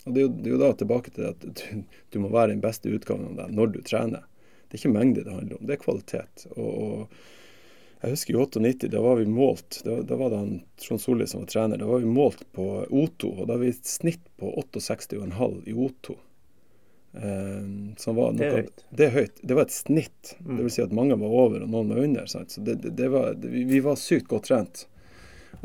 [0.06, 1.82] og det er, jo, det er, jo, da tilbake til at du,
[2.14, 4.30] du må være den beste utgaven av deg når du trener.
[4.68, 6.48] Det er ikke mengde det handler om, det er kvalitet.
[6.54, 7.18] og, og
[8.02, 11.28] jeg husker i 98, da var vi målt Da, da var det han Trond Solli
[11.28, 11.82] som var trener.
[11.82, 15.74] Da var vi målt på O2, og da var vi et snitt på 68,5 i
[15.74, 16.18] O2.
[17.18, 18.68] Um, noe, det er.
[18.90, 19.40] Det er høyt.
[19.42, 20.36] Det var et snitt.
[20.40, 20.52] Mm.
[20.58, 22.30] Det vil si at mange var over og noen var under.
[22.30, 22.54] Sant?
[22.54, 24.86] Så det, det, det var, vi var sykt godt trent.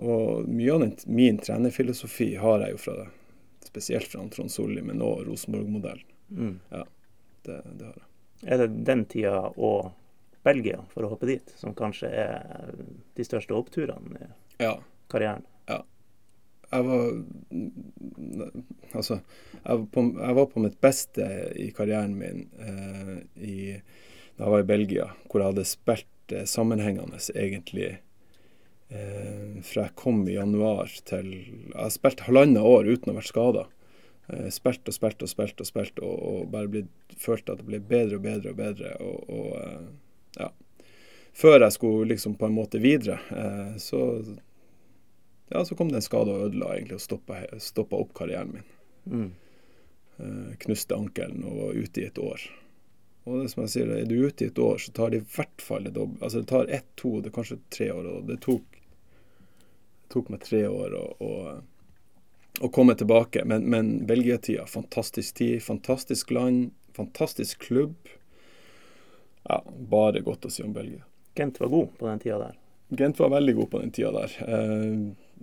[0.01, 3.11] Og mye av den, min trenerfilosofi har jeg jo fra det.
[3.69, 6.09] Spesielt fra Trond Solli, men også Rosenborg-modellen.
[6.33, 6.57] Mm.
[6.73, 6.87] Ja,
[7.45, 8.09] det, det har jeg.
[8.43, 9.93] Er det den tida og
[10.43, 12.71] Belgia for å hoppe dit, som kanskje er
[13.17, 14.29] de største oppturene
[14.59, 14.77] i ja.
[15.13, 15.45] karrieren.
[15.71, 15.83] Ja.
[16.73, 17.03] Jeg var
[18.93, 19.21] Altså,
[19.55, 21.27] jeg var, på, jeg var på mitt beste
[21.61, 23.59] i karrieren min eh, i,
[24.37, 27.91] da jeg var i Belgia, hvor jeg hadde spilt eh, sammenhengende egentlig
[28.93, 33.21] eh, fra jeg kom i januar til Jeg har spilt halvannet år uten å ha
[33.21, 33.65] vært skada.
[34.29, 37.69] Eh, spilt og spilt og spilt og spilt og, og bare blitt, følt at det
[37.69, 38.95] ble bedre og bedre og bedre.
[39.01, 39.91] og, og eh,
[40.39, 40.49] ja,
[41.33, 44.03] før jeg skulle liksom på en måte videre, eh, så,
[45.53, 48.69] ja, så kom det en skade og ødela egentlig og stoppa, stoppa opp karrieren min.
[49.13, 49.31] Mm.
[50.23, 52.45] Eh, knuste ankelen og var ute i et år.
[53.25, 55.27] Og det som jeg sier, Er du ute i et år, så tar det i
[55.37, 56.23] hvert fall det dobbelt.
[56.23, 58.07] Altså det tar ett, to, det er kanskje tre år.
[58.07, 58.81] Og det tok,
[60.11, 61.33] tok meg tre år å,
[62.61, 63.45] å komme tilbake.
[63.47, 67.95] Men, men Belgia-tida, fantastisk tid, fantastisk land, fantastisk klubb.
[69.49, 71.05] Ja, bare godt å si om Belgia.
[71.35, 72.59] Gent var god på den tida der.
[72.93, 74.35] Gent var veldig god på den tida der.
[74.47, 74.97] Eh,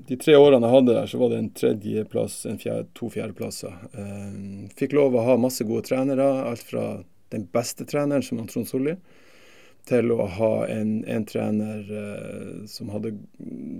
[0.07, 3.73] de tre årene jeg hadde der, så var det en tredjeplass, en fjerde, to fjerdeplasser.
[3.89, 4.35] Eh,
[4.79, 6.27] fikk lov å ha masse gode trenere.
[6.45, 6.85] Alt fra
[7.33, 8.95] den beste treneren, som Trond Solli,
[9.89, 13.15] til å ha en, en trener eh, som hadde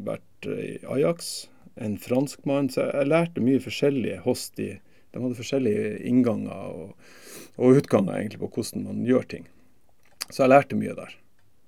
[0.08, 1.48] vært i Ajax.
[1.80, 2.72] En franskmann.
[2.74, 4.74] Så jeg lærte mye forskjellig hos de.
[5.14, 7.14] De hadde forskjellige innganger og,
[7.58, 9.48] og utganger egentlig på hvordan man gjør ting.
[10.30, 11.16] Så jeg lærte mye der.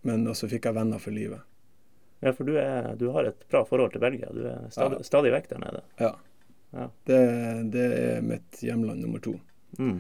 [0.08, 1.42] Men også fikk jeg venner for livet.
[2.22, 4.30] Ja, for du, er, du har et bra forhold til Belgia.
[4.34, 5.08] Du er stadig, Ja.
[5.08, 5.82] stadig vekk der nede.
[6.02, 6.12] Ja.
[6.72, 6.86] Ja.
[7.10, 7.18] Det,
[7.74, 9.34] det er mitt hjemland nummer to.
[9.80, 9.98] Mm.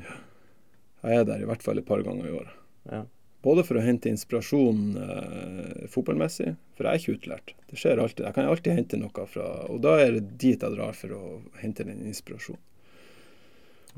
[1.01, 2.53] Jeg er der i hvert fall et par ganger i året.
[2.91, 3.01] Ja.
[3.41, 7.53] Både for å hente inspirasjon eh, fotballmessig, for jeg er ikke utlært.
[7.71, 8.27] Det skjer alltid.
[8.27, 11.23] Jeg kan alltid hente noe fra Og da er det dit jeg drar for å
[11.63, 12.61] hente den inspirasjonen.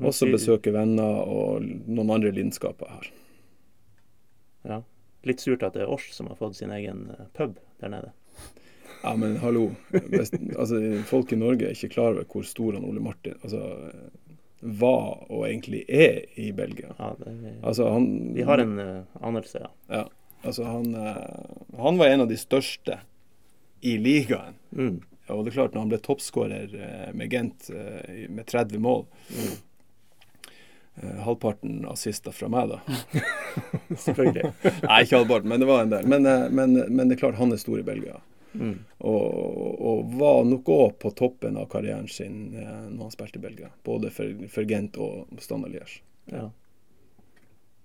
[0.00, 3.10] Også besøke venner og noen andre lidenskaper jeg har.
[4.64, 4.82] Ja.
[5.24, 8.12] Litt surt at det er Års som har fått sin egen eh, pub der nede.
[9.02, 9.70] Ja, men hallo.
[10.10, 13.60] Best, altså, folk i Norge er ikke klar over hvor stor han Ole Martin altså,
[14.64, 16.94] var og egentlig er i Belgia.
[16.96, 18.06] Ja, det, Altså, han,
[18.36, 19.72] vi har en uh, anelse, ja.
[19.92, 20.06] Ja,
[20.40, 22.96] altså han, uh, han var en av de største
[23.84, 24.56] i ligaen.
[24.72, 25.02] Mm.
[25.34, 26.72] Og det er klart, når han ble toppskårer
[27.16, 29.54] med Gent med 30 mål Mm.
[31.02, 32.80] Eh, Halvparten assister fra meg, da.
[34.04, 34.52] Selvfølgelig.
[34.84, 36.06] Nei, ikke halvparten, men det var en del.
[36.10, 38.20] Men, eh, men, men det er klart, han er stor i Belgia.
[38.54, 38.76] Mm.
[38.98, 43.42] Og, og var nok òg på toppen av karrieren sin eh, når han spilte i
[43.42, 43.70] Belgia.
[43.86, 46.00] Både for, for Gent og Standard Liège.
[46.30, 46.48] Ja.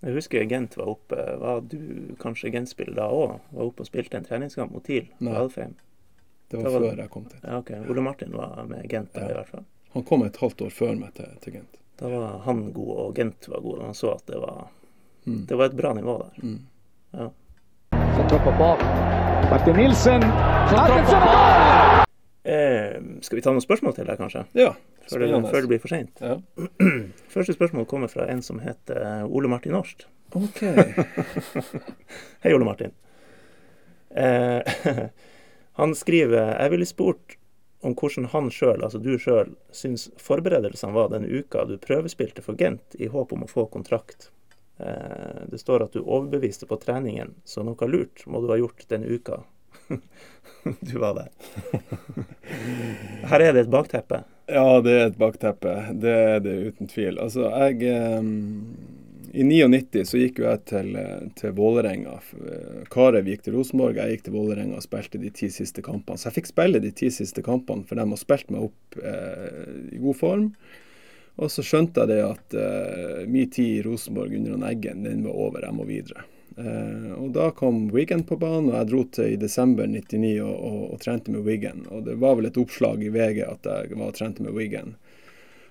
[0.06, 1.18] Jeg husker Gent var oppe.
[1.42, 1.80] Var du
[2.22, 3.34] kanskje Gent-spiller da òg?
[3.52, 5.34] Var oppe og spilte en treningskamp mot TIL på.
[5.36, 5.74] Alfheim?
[6.50, 7.40] Det Det var var- før jeg kom til.
[7.44, 7.72] Ja, ok.
[7.92, 9.30] Ole Martin var med Gent da, Ja.
[9.30, 9.66] i hvert fall.
[9.98, 11.79] Han kom et halvt år før meg til, til Gent.
[12.00, 13.82] Da var han god, og Gent var god.
[13.84, 14.68] Han så at det var,
[15.28, 15.46] Mm.
[15.46, 16.44] det var et bra nivå der.
[16.44, 16.60] Mm.
[17.14, 17.30] Ja.
[19.50, 20.24] Martin Nilsen.
[22.44, 24.46] Eh, skal vi ta noen spørsmål til deg, kanskje?
[24.58, 24.72] Ja,
[25.10, 26.22] Før det, før det blir for seint.
[26.22, 26.38] Ja.
[27.36, 30.06] Første spørsmål kommer fra en som heter eh, Ole Martin Årst.
[30.38, 30.62] OK.
[32.46, 32.92] Hei, Ole Martin.
[34.16, 34.62] Eh,
[35.80, 37.36] han skriver Jeg ville spurt
[37.82, 42.60] om hvordan han sjøl, altså du sjøl, syns forberedelsene var den uka du prøvespilte for
[42.60, 44.32] Gent i håp om å få kontrakt.
[44.80, 48.84] Eh, det står at du overbeviste på treningen, så noe lurt må du ha gjort
[48.92, 49.44] den uka
[50.80, 51.30] du var der.
[53.30, 54.24] Her er det et bakteppe.
[54.50, 55.74] Ja, det er et bakteppe.
[55.94, 57.20] Det er det uten tvil.
[57.22, 58.30] Altså, jeg eh,
[59.34, 62.16] I 99 så gikk jo jeg til, eh, til Vålerenga.
[62.40, 66.18] Eh, Karev gikk til Rosenborg, jeg gikk til Vålerenga og spilte de ti siste kampene.
[66.18, 69.94] Så jeg fikk spille de ti siste kampene, for de har spilt meg opp eh,
[69.94, 70.50] i god form.
[71.40, 75.24] Og så skjønte jeg det at eh, min tid i Rosenborg under den Eggen, den
[75.24, 76.26] var over, jeg må videre.
[76.60, 80.56] Eh, og da kom Wigan på banen, og jeg dro til i desember 99 og,
[80.56, 81.86] og, og trente med Wigan.
[81.94, 84.98] Og det var vel et oppslag i VG at jeg var og trente med Wigan.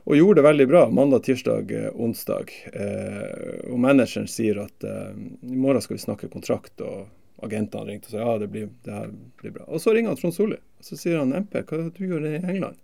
[0.09, 2.53] Og gjorde det veldig bra mandag, tirsdag, eh, onsdag.
[2.73, 5.11] Eh, og manageren sier at eh,
[5.45, 7.11] i morgen skal vi snakke kontrakt, og
[7.45, 9.67] agentene ringte og sa ja, det, blir, det her blir bra.
[9.69, 12.09] Og så ringer han Trond Solli, og så sier han MP, hva er det du
[12.09, 12.81] gjør i England?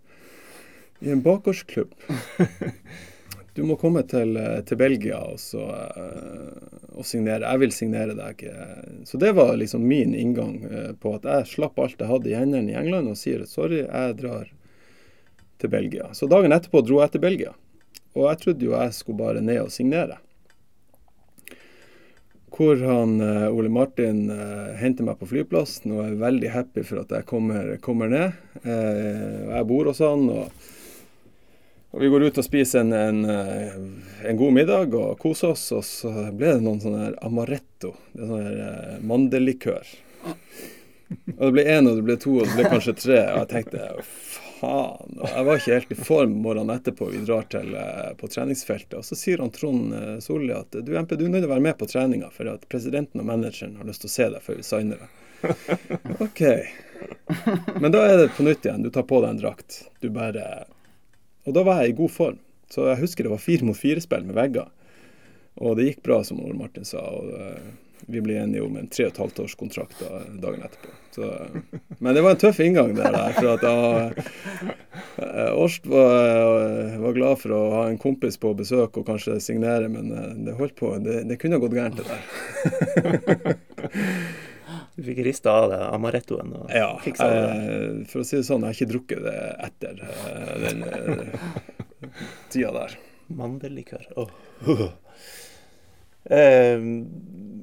[1.01, 1.97] I en bakgårdsklubb.
[3.55, 7.47] Du må komme til, eh, til Belgia og, så, eh, og signere.
[7.47, 8.43] Jeg vil signere deg.
[8.51, 8.81] eh.
[9.07, 10.57] Så det var liksom min inngang
[10.99, 14.17] på at jeg slapp alt jeg hadde i hendene i England og sier sorry, jeg
[14.19, 14.51] drar
[15.65, 16.11] til Belgia.
[16.13, 17.55] Så dagen etterpå dro jeg til Belgia.
[18.15, 20.19] Og jeg trodde jo jeg skulle bare ned og signere.
[22.55, 27.01] Hvor han, eh, Ole Martin eh, henter meg på flyplassen og er veldig happy for
[27.01, 28.37] at jeg kommer, kommer ned.
[28.63, 30.29] Eh, jeg bor hos han.
[30.29, 30.71] og
[31.95, 33.19] og vi går ut og spiser en, en,
[34.27, 37.93] en god middag og koser oss, og så ble det noen sånne amaretto.
[38.11, 39.93] Det er sånn her mandellikør.
[41.37, 43.21] Og det ble én, og det ble to, og det ble kanskje tre.
[43.29, 43.87] Og jeg tenkte
[44.65, 45.19] faen.
[45.19, 47.09] Og jeg var ikke helt i form morgenen etterpå.
[47.13, 48.97] Vi drar til eh, på treningsfeltet.
[48.99, 51.53] Og så sier han Trond eh, Solli at du MP, du er nødt til å
[51.53, 54.45] være med på treninga, for at presidenten og manageren har lyst til å se deg
[54.45, 55.21] før vi signer deg.
[56.25, 56.41] OK.
[57.81, 58.85] Men da er det på nytt igjen.
[58.85, 59.83] Du tar på deg en drakt.
[60.01, 60.65] Du bare
[61.45, 62.37] og da var jeg i god form.
[62.73, 64.69] Så jeg husker det var fire mot fire-spill med vegger.
[65.61, 67.03] Og det gikk bra, som Ole Martin sa.
[67.05, 67.67] og eh,
[68.05, 70.93] Vi ble enige om en tre og et halvt års kontrakt da, dagen etterpå.
[71.15, 73.11] Så, eh, men det var en tøff inngang der.
[73.15, 76.17] der for at uh, Årst var,
[76.65, 80.33] eh, var glad for å ha en kompis på besøk og kanskje signere, men eh,
[80.47, 80.91] det holdt på.
[81.03, 82.21] Det, det kunne gått gærent, det der.
[84.95, 87.39] Du fikk rista av deg amarettoen og Ja, fiksa det.
[87.43, 91.49] Ja, for å si det sånn, jeg har ikke drukket det etter eh, den eh,
[92.53, 92.95] tida der.
[93.35, 94.07] Mandellikør.
[94.15, 94.85] Åh.
[96.25, 96.79] Eh,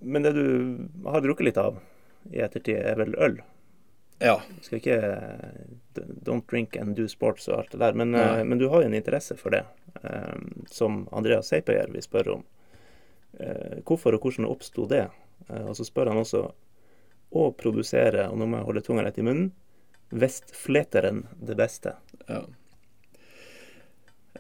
[0.03, 0.47] men det du
[1.05, 1.81] har drukket litt av
[2.31, 3.41] i ettertid, er vel øl?
[4.23, 4.39] Ja.
[4.59, 4.99] Du skal ikke
[6.23, 8.91] Don't drink and do sports og alt det der, men, eh, men du har jo
[8.91, 9.65] en interesse for det,
[10.03, 10.37] eh,
[10.71, 12.45] som Andreas Seipeyer vil spørre om.
[13.41, 15.09] Eh, hvorfor og hvordan oppsto det?
[15.49, 16.53] Og så spør han også
[17.35, 19.51] å produsere, og nå må jeg holde tunga rett i munnen,
[20.13, 21.95] Vestfleteren det beste.
[22.29, 22.43] Ja.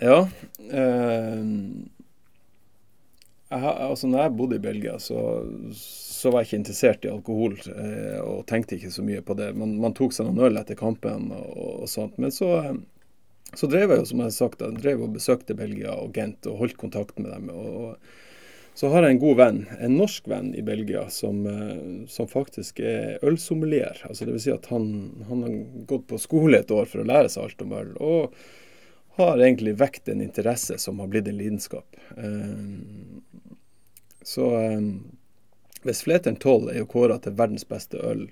[0.00, 0.18] ja
[0.68, 1.44] eh,
[3.52, 5.18] altså når jeg bodde i Belgia, så,
[5.76, 9.52] så var jeg ikke interessert i alkohol eh, og tenkte ikke så mye på det.
[9.58, 12.18] Man, man tok seg noen øl etter kampen og, og sånt.
[12.22, 12.74] Men så, eh,
[13.58, 16.48] så drev jeg jo, som jeg har sagt, jeg drev og besøkte Belgia og Gent
[16.50, 17.50] og holdt kontakt med dem.
[17.52, 22.08] Og, og så har jeg en god venn, en norsk venn i Belgia, som, eh,
[22.08, 24.00] som faktisk er ølsommelier.
[24.08, 24.88] Altså vil si at han,
[25.28, 27.94] han har gått på skole et år for å lære seg alt om øl.
[28.00, 28.42] og
[29.14, 31.96] har egentlig vekt en interesse som har blitt en lidenskap.
[32.16, 32.68] Eh,
[34.22, 34.80] så eh,
[35.82, 38.28] hvis Fleteren 12 er jo kåra til verdens beste øl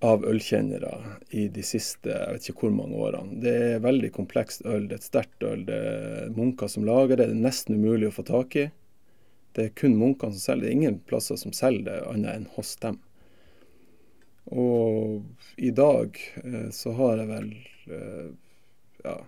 [0.00, 3.40] av ølkjennere i de siste jeg vet ikke hvor mange årene.
[3.44, 5.66] Det er veldig komplekst øl, det er et sterkt øl.
[5.68, 8.70] Det er munker som lager det, det er nesten umulig å få tak i.
[9.52, 10.70] Det er kun munkene som selger det.
[10.70, 12.96] Er ingen plasser som selger det annet enn hos dem.
[14.56, 17.52] Og i dag eh, så har jeg vel
[19.04, 19.18] ja,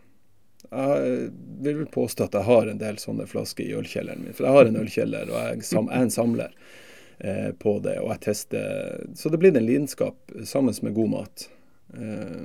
[0.72, 4.36] jeg vil vel påstå at jeg har en del sånne flasker i ølkjelleren min.
[4.36, 6.56] For jeg har en ølkjeller, og jeg er en samler
[7.18, 7.98] eh, på det.
[8.00, 11.46] Og jeg tester Så det blir en lidenskap sammen med god mat.
[11.94, 12.42] Eh,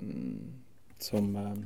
[1.00, 1.58] som eh,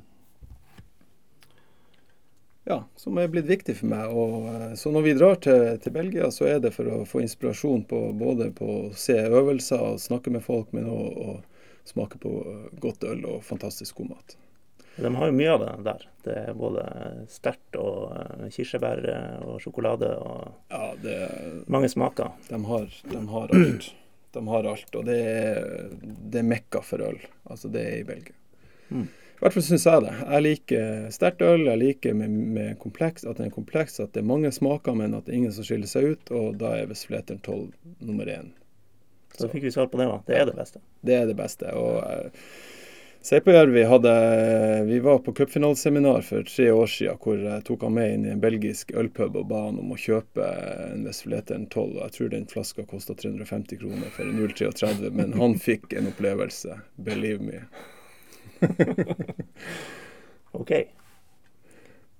[2.64, 4.12] Ja, som er blitt viktig for meg.
[4.14, 7.24] Og, eh, så når vi drar til, til Belgia, så er det for å få
[7.24, 11.40] inspirasjon på både på å se øvelser og snakke med folk, men òg å
[11.90, 14.38] smake på eh, godt øl og fantastisk god mat.
[14.96, 16.04] De har jo mye av det der.
[16.24, 16.84] Det er både
[17.32, 21.18] sterkt og eh, kirsebær eh, og sjokolade og Ja, det
[21.72, 22.36] mange smaker.
[22.50, 23.90] De har, de har alt.
[24.32, 27.18] De har alt, og det er, det er mekka for øl.
[27.44, 28.38] Altså, det er i Belgia.
[28.92, 29.10] Mm.
[29.42, 30.14] I hvert fall syns jeg det.
[30.22, 31.66] Jeg liker sterkt øl.
[31.66, 35.16] Jeg liker med, med kompleks, at det er kompleks, at det er mange smaker, men
[35.18, 36.32] at det er ingen som skiller seg ut.
[36.38, 37.72] Og da er visst Fleteren 12
[38.06, 38.52] nummer én.
[39.34, 40.20] Så fikk vi svar på det, da.
[40.28, 40.84] Det er det beste.
[41.02, 41.74] Det er det beste.
[41.74, 42.46] Og eh,
[43.22, 44.14] Seipajärvi hadde
[44.84, 48.32] Vi var på cupfinaleseminar for tre år siden hvor jeg tok han med inn i
[48.34, 50.48] en belgisk ølpub og ba han om å kjøpe
[50.88, 51.84] en Westfleteren 12.
[51.84, 56.10] Og jeg tror den flaska kosta 350 kroner for en 0,33, men han fikk en
[56.10, 56.80] opplevelse.
[56.98, 57.62] Believe me.
[60.62, 60.74] OK.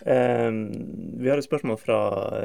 [0.06, 0.62] Um,
[1.18, 1.98] vi har et spørsmål fra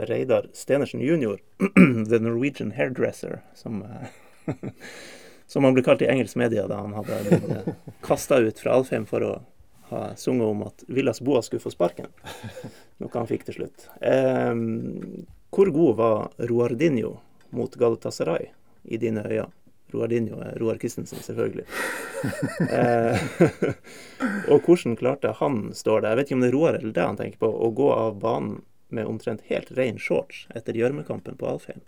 [0.08, 1.36] Reidar Stenersen jr.,
[2.10, 4.56] the Norwegian hairdresser, som, eh,
[5.46, 7.68] som han ble kalt i engelsk media da han hadde blitt
[8.06, 9.34] kasta ut fra Alfheim for å
[9.90, 12.10] ha sunget om at Villas Boa skulle få sparken,
[12.98, 13.86] noe han fikk til slutt.
[14.00, 14.54] Eh,
[15.54, 17.16] hvor god var Roardinho
[17.54, 18.50] mot Galatasaray
[18.82, 19.52] i dine øyne?
[19.94, 21.64] Roardinho er Roar Christensen, selvfølgelig.
[22.70, 23.20] Eh,
[24.50, 27.04] og hvordan klarte han, står det, jeg vet ikke om det er Roar eller det
[27.06, 31.48] han tenker på, å gå av banen med omtrent helt ren shorts etter gjørmekampen på
[31.54, 31.82] Alfheim?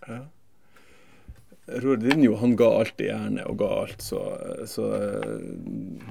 [1.68, 4.22] Rodinho han ga alt i jernet og ga alt, så,
[4.68, 5.48] så eh,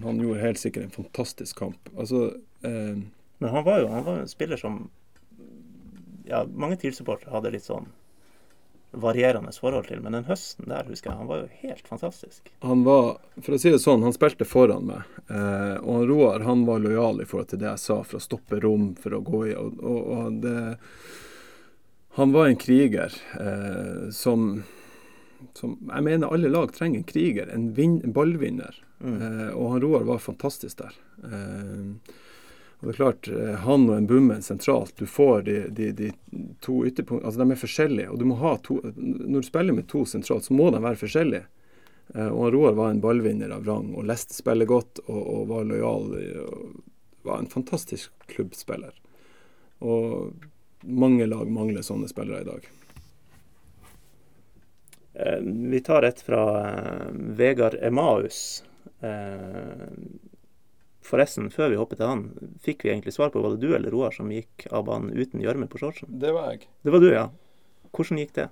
[0.04, 1.92] han gjorde helt sikkert en fantastisk kamp.
[1.98, 2.30] Altså
[2.62, 2.98] eh,
[3.38, 4.86] Men han var jo han var en spiller som
[6.28, 7.88] ja, mange TIL-supportere hadde litt sånn
[8.92, 12.52] varierende forhold til, men den høsten der, husker jeg, han var jo helt fantastisk.
[12.64, 15.18] Han var, for å si det sånn, han spilte foran meg.
[15.28, 18.62] Eh, og Roar han var lojal i forhold til det jeg sa, for å stoppe
[18.64, 19.56] rom, for å gå i.
[19.60, 20.58] Og, og, og det
[22.18, 24.64] Han var en kriger eh, som,
[25.54, 28.76] som Jeg mener alle lag trenger en kriger, en, vin, en ballvinner.
[29.04, 30.96] Eh, og han Roar var fantastisk der.
[31.24, 32.16] Eh,
[32.80, 36.12] og det er klart, eh, Han og en Bummen sentralt, du får de, de, de
[36.62, 38.10] to ytterpunktene altså De er forskjellige.
[38.10, 41.02] og du må ha to, Når du spiller med to sentralt, så må de være
[41.02, 41.46] forskjellige.
[42.16, 45.66] Eh, og Roar var en ballvinner av rang og leste spillet godt og, og var
[45.66, 46.14] lojal.
[46.46, 46.84] Og
[47.28, 48.94] var en fantastisk klubbspiller.
[49.80, 50.34] Og
[50.82, 52.70] mange lag mangler sånne spillere i dag.
[55.18, 57.06] Eh, vi tar et fra eh,
[57.40, 58.64] Vegard Emaus.
[59.02, 59.88] Eh,
[61.08, 62.24] forresten, før vi hoppet til han,
[62.64, 65.42] fikk vi egentlig svar på var det du eller Roar som gikk av banen uten
[65.42, 66.12] gjørme på shortsen?
[66.22, 66.68] Det var jeg.
[66.86, 67.26] Det var du, ja.
[67.96, 68.50] Hvordan gikk det?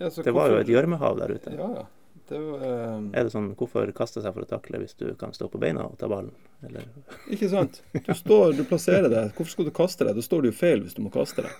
[0.00, 1.52] Ja, så Det var jo et gjørmehav der ute.
[1.58, 1.84] Ja, ja.
[2.24, 5.34] Det var, eh, Er det sånn hvorfor kaste seg for å takle hvis du kan
[5.36, 6.32] stå på beina og ta ballen?
[6.64, 6.86] Eller
[7.28, 7.82] Ikke sant?
[7.92, 9.34] Du står, du plasserer deg.
[9.36, 10.16] Hvorfor skal du kaste deg?
[10.16, 11.52] Da står du jo feil hvis du må kaste deg.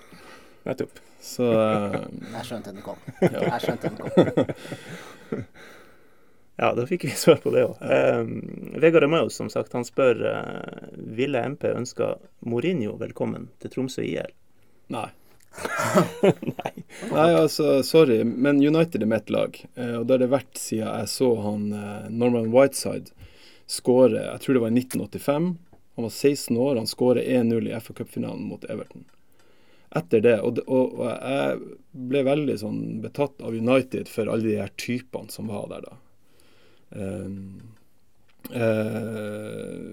[0.65, 1.01] Nettopp.
[1.21, 2.01] Så eh,
[2.35, 3.01] Jeg skjønte den kom.
[3.21, 5.45] Jeg skjønte den kom.
[6.57, 7.81] Ja, da fikk vi svar på det òg.
[7.83, 12.13] Um, Vegard Amaus, som sagt, han spør uh, ville MP ønska
[12.47, 14.31] Mourinho velkommen til Tromsø IL.
[14.95, 15.09] Nei.
[16.23, 16.73] Nei.
[17.11, 19.59] Nei, altså, sorry, men United er mitt lag.
[19.75, 23.15] Eh, og det har det vært siden jeg så han eh, Norman Whiteside
[23.71, 25.51] skåre Jeg tror det var i 1985.
[25.95, 29.07] Han var 16 år, han skårer 1-0 i FA Cup-finalen mot Everton.
[29.95, 31.59] Etter det, og, og, og, jeg
[32.11, 35.99] ble veldig sånn betatt av United for alle de her typene som var der da.
[36.95, 37.37] Um,
[38.51, 39.93] uh,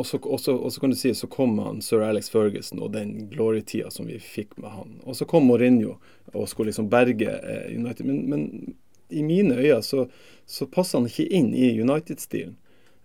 [0.00, 4.08] og så, kan du si så kom han sir Alex Ferguson og den glory-tida som
[4.08, 4.94] vi fikk med han.
[5.04, 5.98] Og så kom Mourinho
[6.32, 8.06] og skulle liksom berge eh, United.
[8.08, 8.74] Men, men,
[9.10, 10.06] i mine øyne så,
[10.46, 12.56] så passer han ikke inn i United-stilen.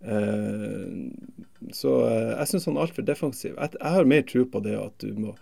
[0.01, 3.57] Eh, så eh, jeg syns han er altfor defensiv.
[3.57, 5.35] Jeg, har mer tro på det at du må,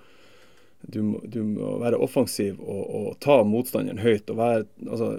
[0.81, 4.29] du må, du må være offensiv og, og, ta motstanderen høyt.
[4.29, 5.13] og være, altså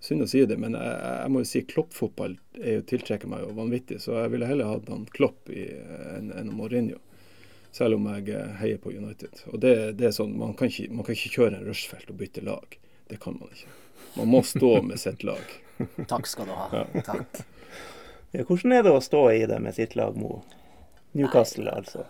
[0.00, 2.38] Synd å si det, men jeg, jeg må jo si kloppfotball
[2.88, 3.98] tiltrekker meg jo vanvittig.
[4.00, 6.96] Så jeg ville heller hatt han Klopp enn en Mourinho.
[7.72, 9.44] Selv om jeg eh, heier på United.
[9.52, 12.18] Og det, det er sånn, man kan, ikke, man kan, ikke, kjøre en rushfelt og
[12.18, 12.76] bytte lag.
[13.10, 13.70] Det kan man ikke.
[14.16, 15.54] Man må stå med sitt lag.
[16.10, 16.66] Takk skal du ha.
[16.80, 17.04] Ja.
[17.06, 17.44] Takk.
[18.30, 20.40] Ja, hvordan er det å stå i det med sitt lag, Mo?
[21.18, 21.80] Newcastle, Nei.
[21.82, 22.04] altså.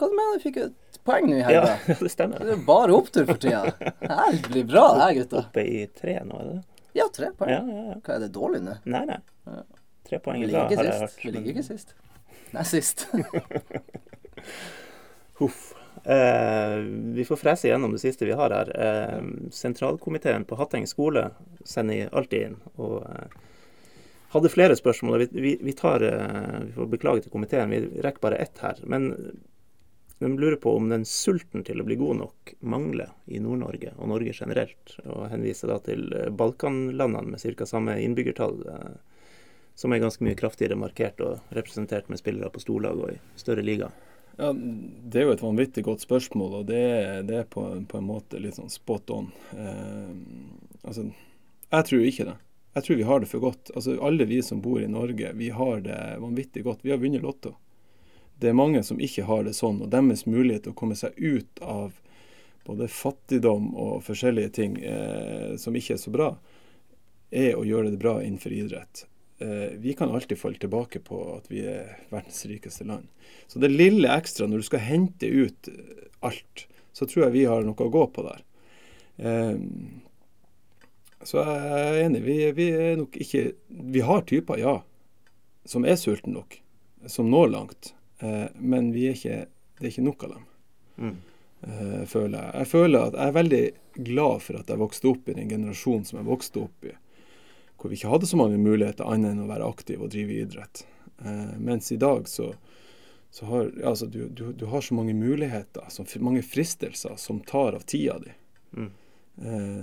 [0.00, 1.76] Hva du mener du fikk et poeng nå i helga?
[1.88, 2.42] Ja, det stemmer.
[2.42, 3.62] Det er bare opptur for tida.
[3.78, 5.44] Det blir bra, det her, gutta.
[5.46, 6.60] Oppe i tre nå, er det?
[6.98, 7.52] Ja, tre poeng.
[7.54, 7.98] Ja, ja, ja.
[8.02, 8.78] Hva er det dårlig nå?
[8.90, 9.20] Nei, nei.
[10.08, 11.18] Tre poeng i dag, har jeg hørt.
[11.22, 11.94] Vi ligger ikke sist.
[12.50, 13.06] Nei, sist.
[15.40, 15.60] Huff.
[16.04, 16.76] Eh,
[17.14, 18.72] vi får frese gjennom det siste vi har her.
[18.74, 19.22] Eh,
[19.54, 21.28] sentralkomiteen på Hatteng skole
[21.64, 22.58] sender alltid inn.
[22.80, 23.38] og eh,
[24.30, 25.26] hadde flere spørsmål.
[25.32, 28.78] Vi, vi, tar, eh, vi får beklage til komiteen, vi rekker bare ett her.
[28.86, 29.10] Men
[30.20, 34.10] de lurer på om den sulten til å bli god nok mangler i Nord-Norge og
[34.12, 34.92] Norge generelt.
[35.06, 37.66] Og henviser da til eh, Balkanlandene med ca.
[37.66, 39.24] samme innbyggertall, eh,
[39.80, 43.64] som er ganske mye kraftigere markert og representert med spillere på storlag og i større
[43.64, 43.88] liga.
[44.36, 46.84] Ja, Det er jo et vanvittig godt spørsmål, og det,
[47.28, 49.32] det er på, på, en måte litt sånn spot on.
[49.56, 50.14] Eh,
[50.84, 51.08] altså,
[51.70, 52.36] jeg tror ikke det.
[52.74, 53.72] Jeg tror vi har det for godt.
[53.74, 56.84] Altså, Alle vi som bor i Norge, vi har det vanvittig godt.
[56.86, 57.56] Vi har vunnet Lotto
[58.40, 61.16] det er mange som ikke har det sånn, og deres mulighet til å komme seg
[61.20, 61.98] ut av
[62.64, 66.30] både fattigdom og forskjellige ting eh, som ikke er så bra,
[67.30, 69.04] er å gjøre det bra innenfor idrett.
[69.44, 73.08] Eh, vi kan alltid falle tilbake på at vi er verdens rikeste land.
[73.46, 75.72] Så det lille ekstra, når du skal hente ut
[76.24, 76.66] alt,
[76.96, 78.44] så tror jeg vi har noe å gå på der.
[79.20, 79.56] Eh,
[81.22, 82.22] så jeg er enig.
[82.24, 84.78] Vi, vi, er nok ikke Vi har typer, ja,
[85.68, 86.56] som er sultne nok,
[87.06, 87.92] som når langt.
[88.20, 89.44] Eh, men er ikke,
[89.78, 90.46] det er ikke nok av dem,
[90.96, 91.18] mm.
[91.60, 92.52] Eh, føler jeg.
[92.56, 93.64] Jeg føler at jeg er veldig
[94.08, 96.94] glad for at jeg vokste opp i den generasjonen som jeg vokste opp i,
[97.76, 100.86] hvor vi ikke hadde så mange muligheter annet enn å være aktiv og drive idrett.
[101.20, 102.54] Eh, mens i dag så,
[103.30, 107.76] så har altså, du, du, du, har så mange muligheter, så mange fristelser, som tar
[107.76, 108.32] av tida di.
[108.76, 108.90] Mm.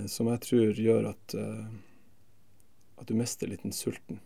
[0.06, 4.20] Som jeg tror gjør at, at du mister litt den sulten.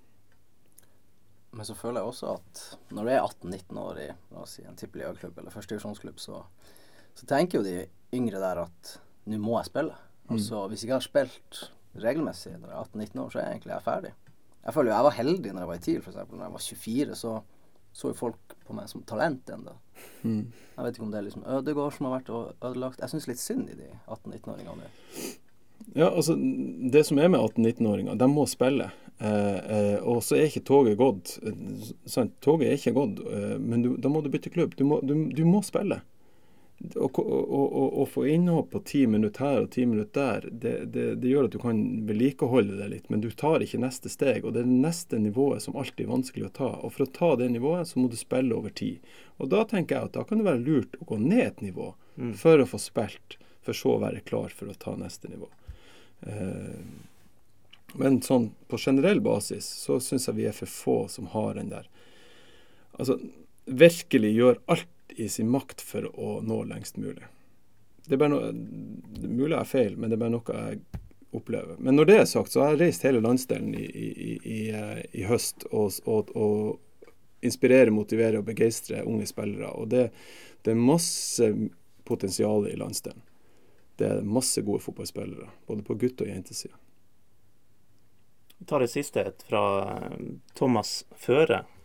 [1.53, 2.61] Men så føler jeg også at
[2.97, 6.41] når du er 18-19 år i la oss si, en tippeliagaklubb eller førstedivisjonsklubb, så,
[7.13, 7.83] så tenker jo de
[8.17, 8.93] yngre der at
[9.29, 9.97] nå må jeg spille.
[10.33, 11.61] Altså Hvis jeg ikke har spilt
[12.03, 14.13] regelmessig når jeg er 18-19 år, så er jeg egentlig jeg ferdig.
[14.63, 16.17] Jeg føler jo jeg var heldig når jeg var i TIL, f.eks.
[16.31, 17.35] Når jeg var 24, så
[17.93, 19.75] så jo folk på meg som talent ennå.
[20.23, 20.47] Mm.
[20.77, 23.03] Jeg vet ikke om det er liksom Ødegård som har vært ødelagt.
[23.03, 24.91] Jeg syns litt synd i de 18-19-åringene.
[25.99, 26.37] Ja, altså
[26.93, 28.91] Det som er med 18-19-åringer, de må spille.
[29.19, 31.37] Eh, eh, og så er ikke toget gått.
[32.11, 32.35] Sant?
[32.43, 34.77] Toget er ikke gått, eh, men du, da må du bytte klubb.
[34.79, 36.01] Du må, du, du må spille.
[36.83, 41.47] Å få innhopp på ti minutter her og ti minutter der, det, det, det, gjør
[41.47, 44.43] at du kan vedlikeholde det litt, men du tar ikke neste steg.
[44.43, 46.71] Og det er det neste nivået som alltid er vanskelig å ta.
[46.83, 48.99] Og for å ta det nivået, så må du spille over tid.
[49.39, 51.93] Og da tenker jeg at da kan det være lurt å gå ned et nivå
[52.17, 52.35] mm.
[52.43, 55.49] for å få spilt, for så å være klar for å ta neste nivå.
[56.27, 56.83] Eh,
[57.95, 61.69] men sånn på generell basis så syns jeg vi er for få som har den
[61.73, 61.89] der
[62.93, 63.19] Altså
[63.65, 67.25] virkelig gjør alt i sin makt for å nå lengst mulig.
[68.07, 70.57] Det er bare noe det er Mulig jeg er feil, men det er bare noe
[70.59, 71.03] jeg
[71.33, 71.77] opplever.
[71.79, 74.63] Men når det er sagt, så har jeg reist hele landsdelen i, i, i,
[75.23, 79.71] i høst og, og, og inspirere, motivere og begeistre unge spillere.
[79.79, 80.09] Og det,
[80.63, 81.49] det er masse
[82.05, 83.23] potensial i landsdelen.
[83.97, 86.77] Det er masse gode fotballspillere, både på gutt- og jentesida.
[88.59, 90.19] Vi tar det siste fra eh,
[90.55, 91.82] Thomas Føre, eh,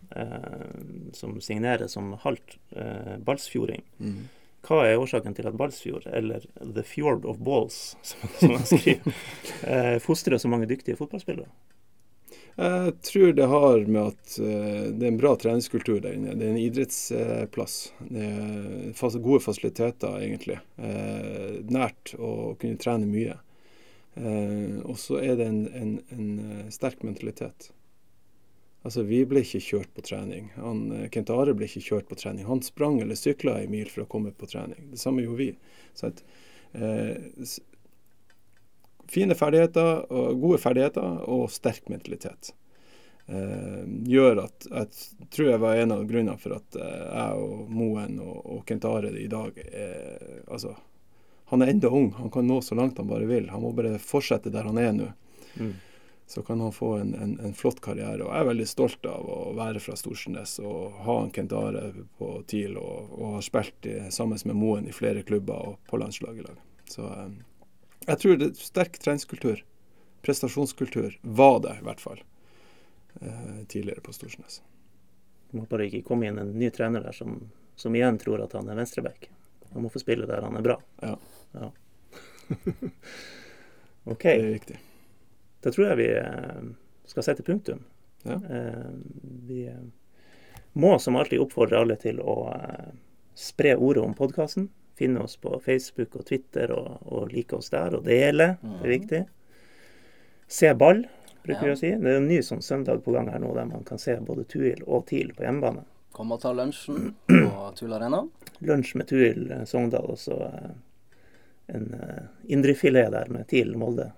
[1.14, 3.84] som signerer som halvt eh, balsfjording.
[3.99, 4.20] Mm.
[4.68, 9.24] Hva er årsaken til at Balsfjord, eller The Fjord of Balls, som, som han skriver,
[9.74, 11.47] eh, fostrer så mange dyktige fotballspillere?
[12.58, 16.34] Jeg tror det har med at eh, det er en bra treningskultur der inne.
[16.34, 17.76] Det er en idrettsplass.
[18.01, 20.58] Det er gode fasiliteter, egentlig.
[20.82, 23.38] Eh, nært å kunne trene mye.
[24.18, 27.70] Eh, og så er det en, en, en eh, sterk mentalitet.
[28.88, 30.51] Altså, vi ble ikke kjørt på trening.
[30.55, 32.47] Han, eh, Kent Are ble ikke kjørt på trening.
[32.47, 34.93] Han sprang eller sykla en mil for å komme på trening.
[34.93, 35.49] Det samme gjorde vi.
[36.07, 36.23] At,
[36.73, 37.17] eh,
[39.11, 42.53] fine ferdigheter, og gode ferdigheter og sterk mentalitet
[43.27, 47.71] eh, gjør at Jeg tror jeg var en av grunnene for at eh, jeg og
[47.73, 50.75] Moen og, og Kent Are i dag eh, Altså,
[51.51, 52.09] han er enda ung.
[52.17, 53.45] Han kan nå så langt han bare vil.
[53.53, 55.05] Han må bare fortsette der han er nå.
[55.55, 55.75] Mm.
[56.28, 58.19] Så kan han få en, en, en flott karriere.
[58.23, 61.86] Og jeg er veldig stolt av å være fra Storsnes og ha en Kent Are
[62.19, 65.99] på TIL og, og har spilt i, sammen med Moen i flere klubber og på
[66.01, 66.57] landslaget i lag.
[66.91, 67.30] Så eh,
[68.09, 69.61] jeg tror det er sterk treningskultur,
[70.28, 72.19] prestasjonskultur, var det i hvert fall
[73.21, 74.59] eh, tidligere på Storsnes.
[75.51, 77.39] Du må bare ikke komme inn en ny trener der som,
[77.80, 79.30] som igjen tror at han er venstreback.
[79.71, 80.75] Han må få spille der han er bra.
[80.99, 81.15] Ja.
[81.55, 81.71] Ja.
[84.11, 84.23] OK.
[84.23, 84.80] Det er viktig.
[85.64, 86.68] Da tror jeg vi eh,
[87.10, 87.84] skal sette punktum.
[88.28, 88.38] Ja.
[88.38, 88.91] Eh,
[89.47, 89.86] Vi eh,
[90.78, 92.36] må som alltid oppfordre alle til å
[93.38, 94.70] spre ordet om podkasten.
[94.97, 98.55] Finne oss på Facebook og Twitter og, og like oss der, og dele.
[98.62, 99.20] Det er viktig.
[100.47, 101.03] Se ball,
[101.43, 101.76] bruker vi Ja.
[101.76, 101.91] å si.
[101.97, 104.45] Det er en ny sånn søndag på gang her nå der man kan se både
[104.49, 105.84] Tuil og TIL på hjemmebane.
[106.18, 108.24] Kom og ta lunsjen på Tuil Arena.
[108.66, 110.38] Lunsj med Tuil Sogndal, og så
[111.68, 111.89] en
[112.47, 114.12] indrefilet der med TIL Molde.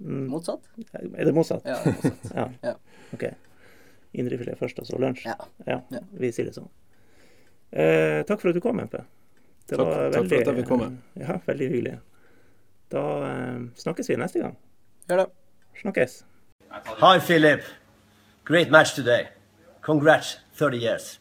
[0.00, 0.26] Mm.
[0.32, 0.64] Motsatt?
[0.94, 1.64] Er det motsatt?
[1.68, 2.30] Ja, det er motsatt.
[2.38, 2.46] Ja.
[2.64, 2.74] Ja.
[3.14, 3.24] OK.
[4.12, 5.26] Indrefilet først, og så lunsj?
[5.28, 5.34] Ja.
[5.66, 6.70] Ja, vi sier det sånn.
[7.70, 8.96] Eh, takk for at du kom, MP.
[9.68, 10.88] Det Takk- takk for at jeg fikk komme.
[11.20, 11.98] Ja, veldig hyggelig.
[12.90, 14.56] Da eh, snakkes vi neste gang.
[15.10, 15.28] Gjør det.
[15.82, 16.16] Snakkes.
[17.04, 17.62] Hi, Philip.
[18.48, 19.28] Great match today.
[19.82, 21.20] Congrats, 30 years.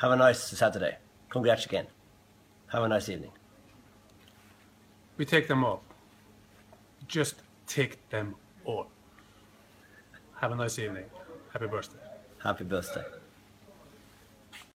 [0.00, 0.96] Have a nice Saturday.
[1.28, 1.86] Congrats again.
[2.68, 3.32] Have a nice evening.
[5.18, 5.82] We take them all.
[7.08, 8.88] Just take them all.
[10.40, 11.04] Have a nice evening.
[11.52, 11.98] Happy birthday.
[12.42, 13.04] Happy birthday.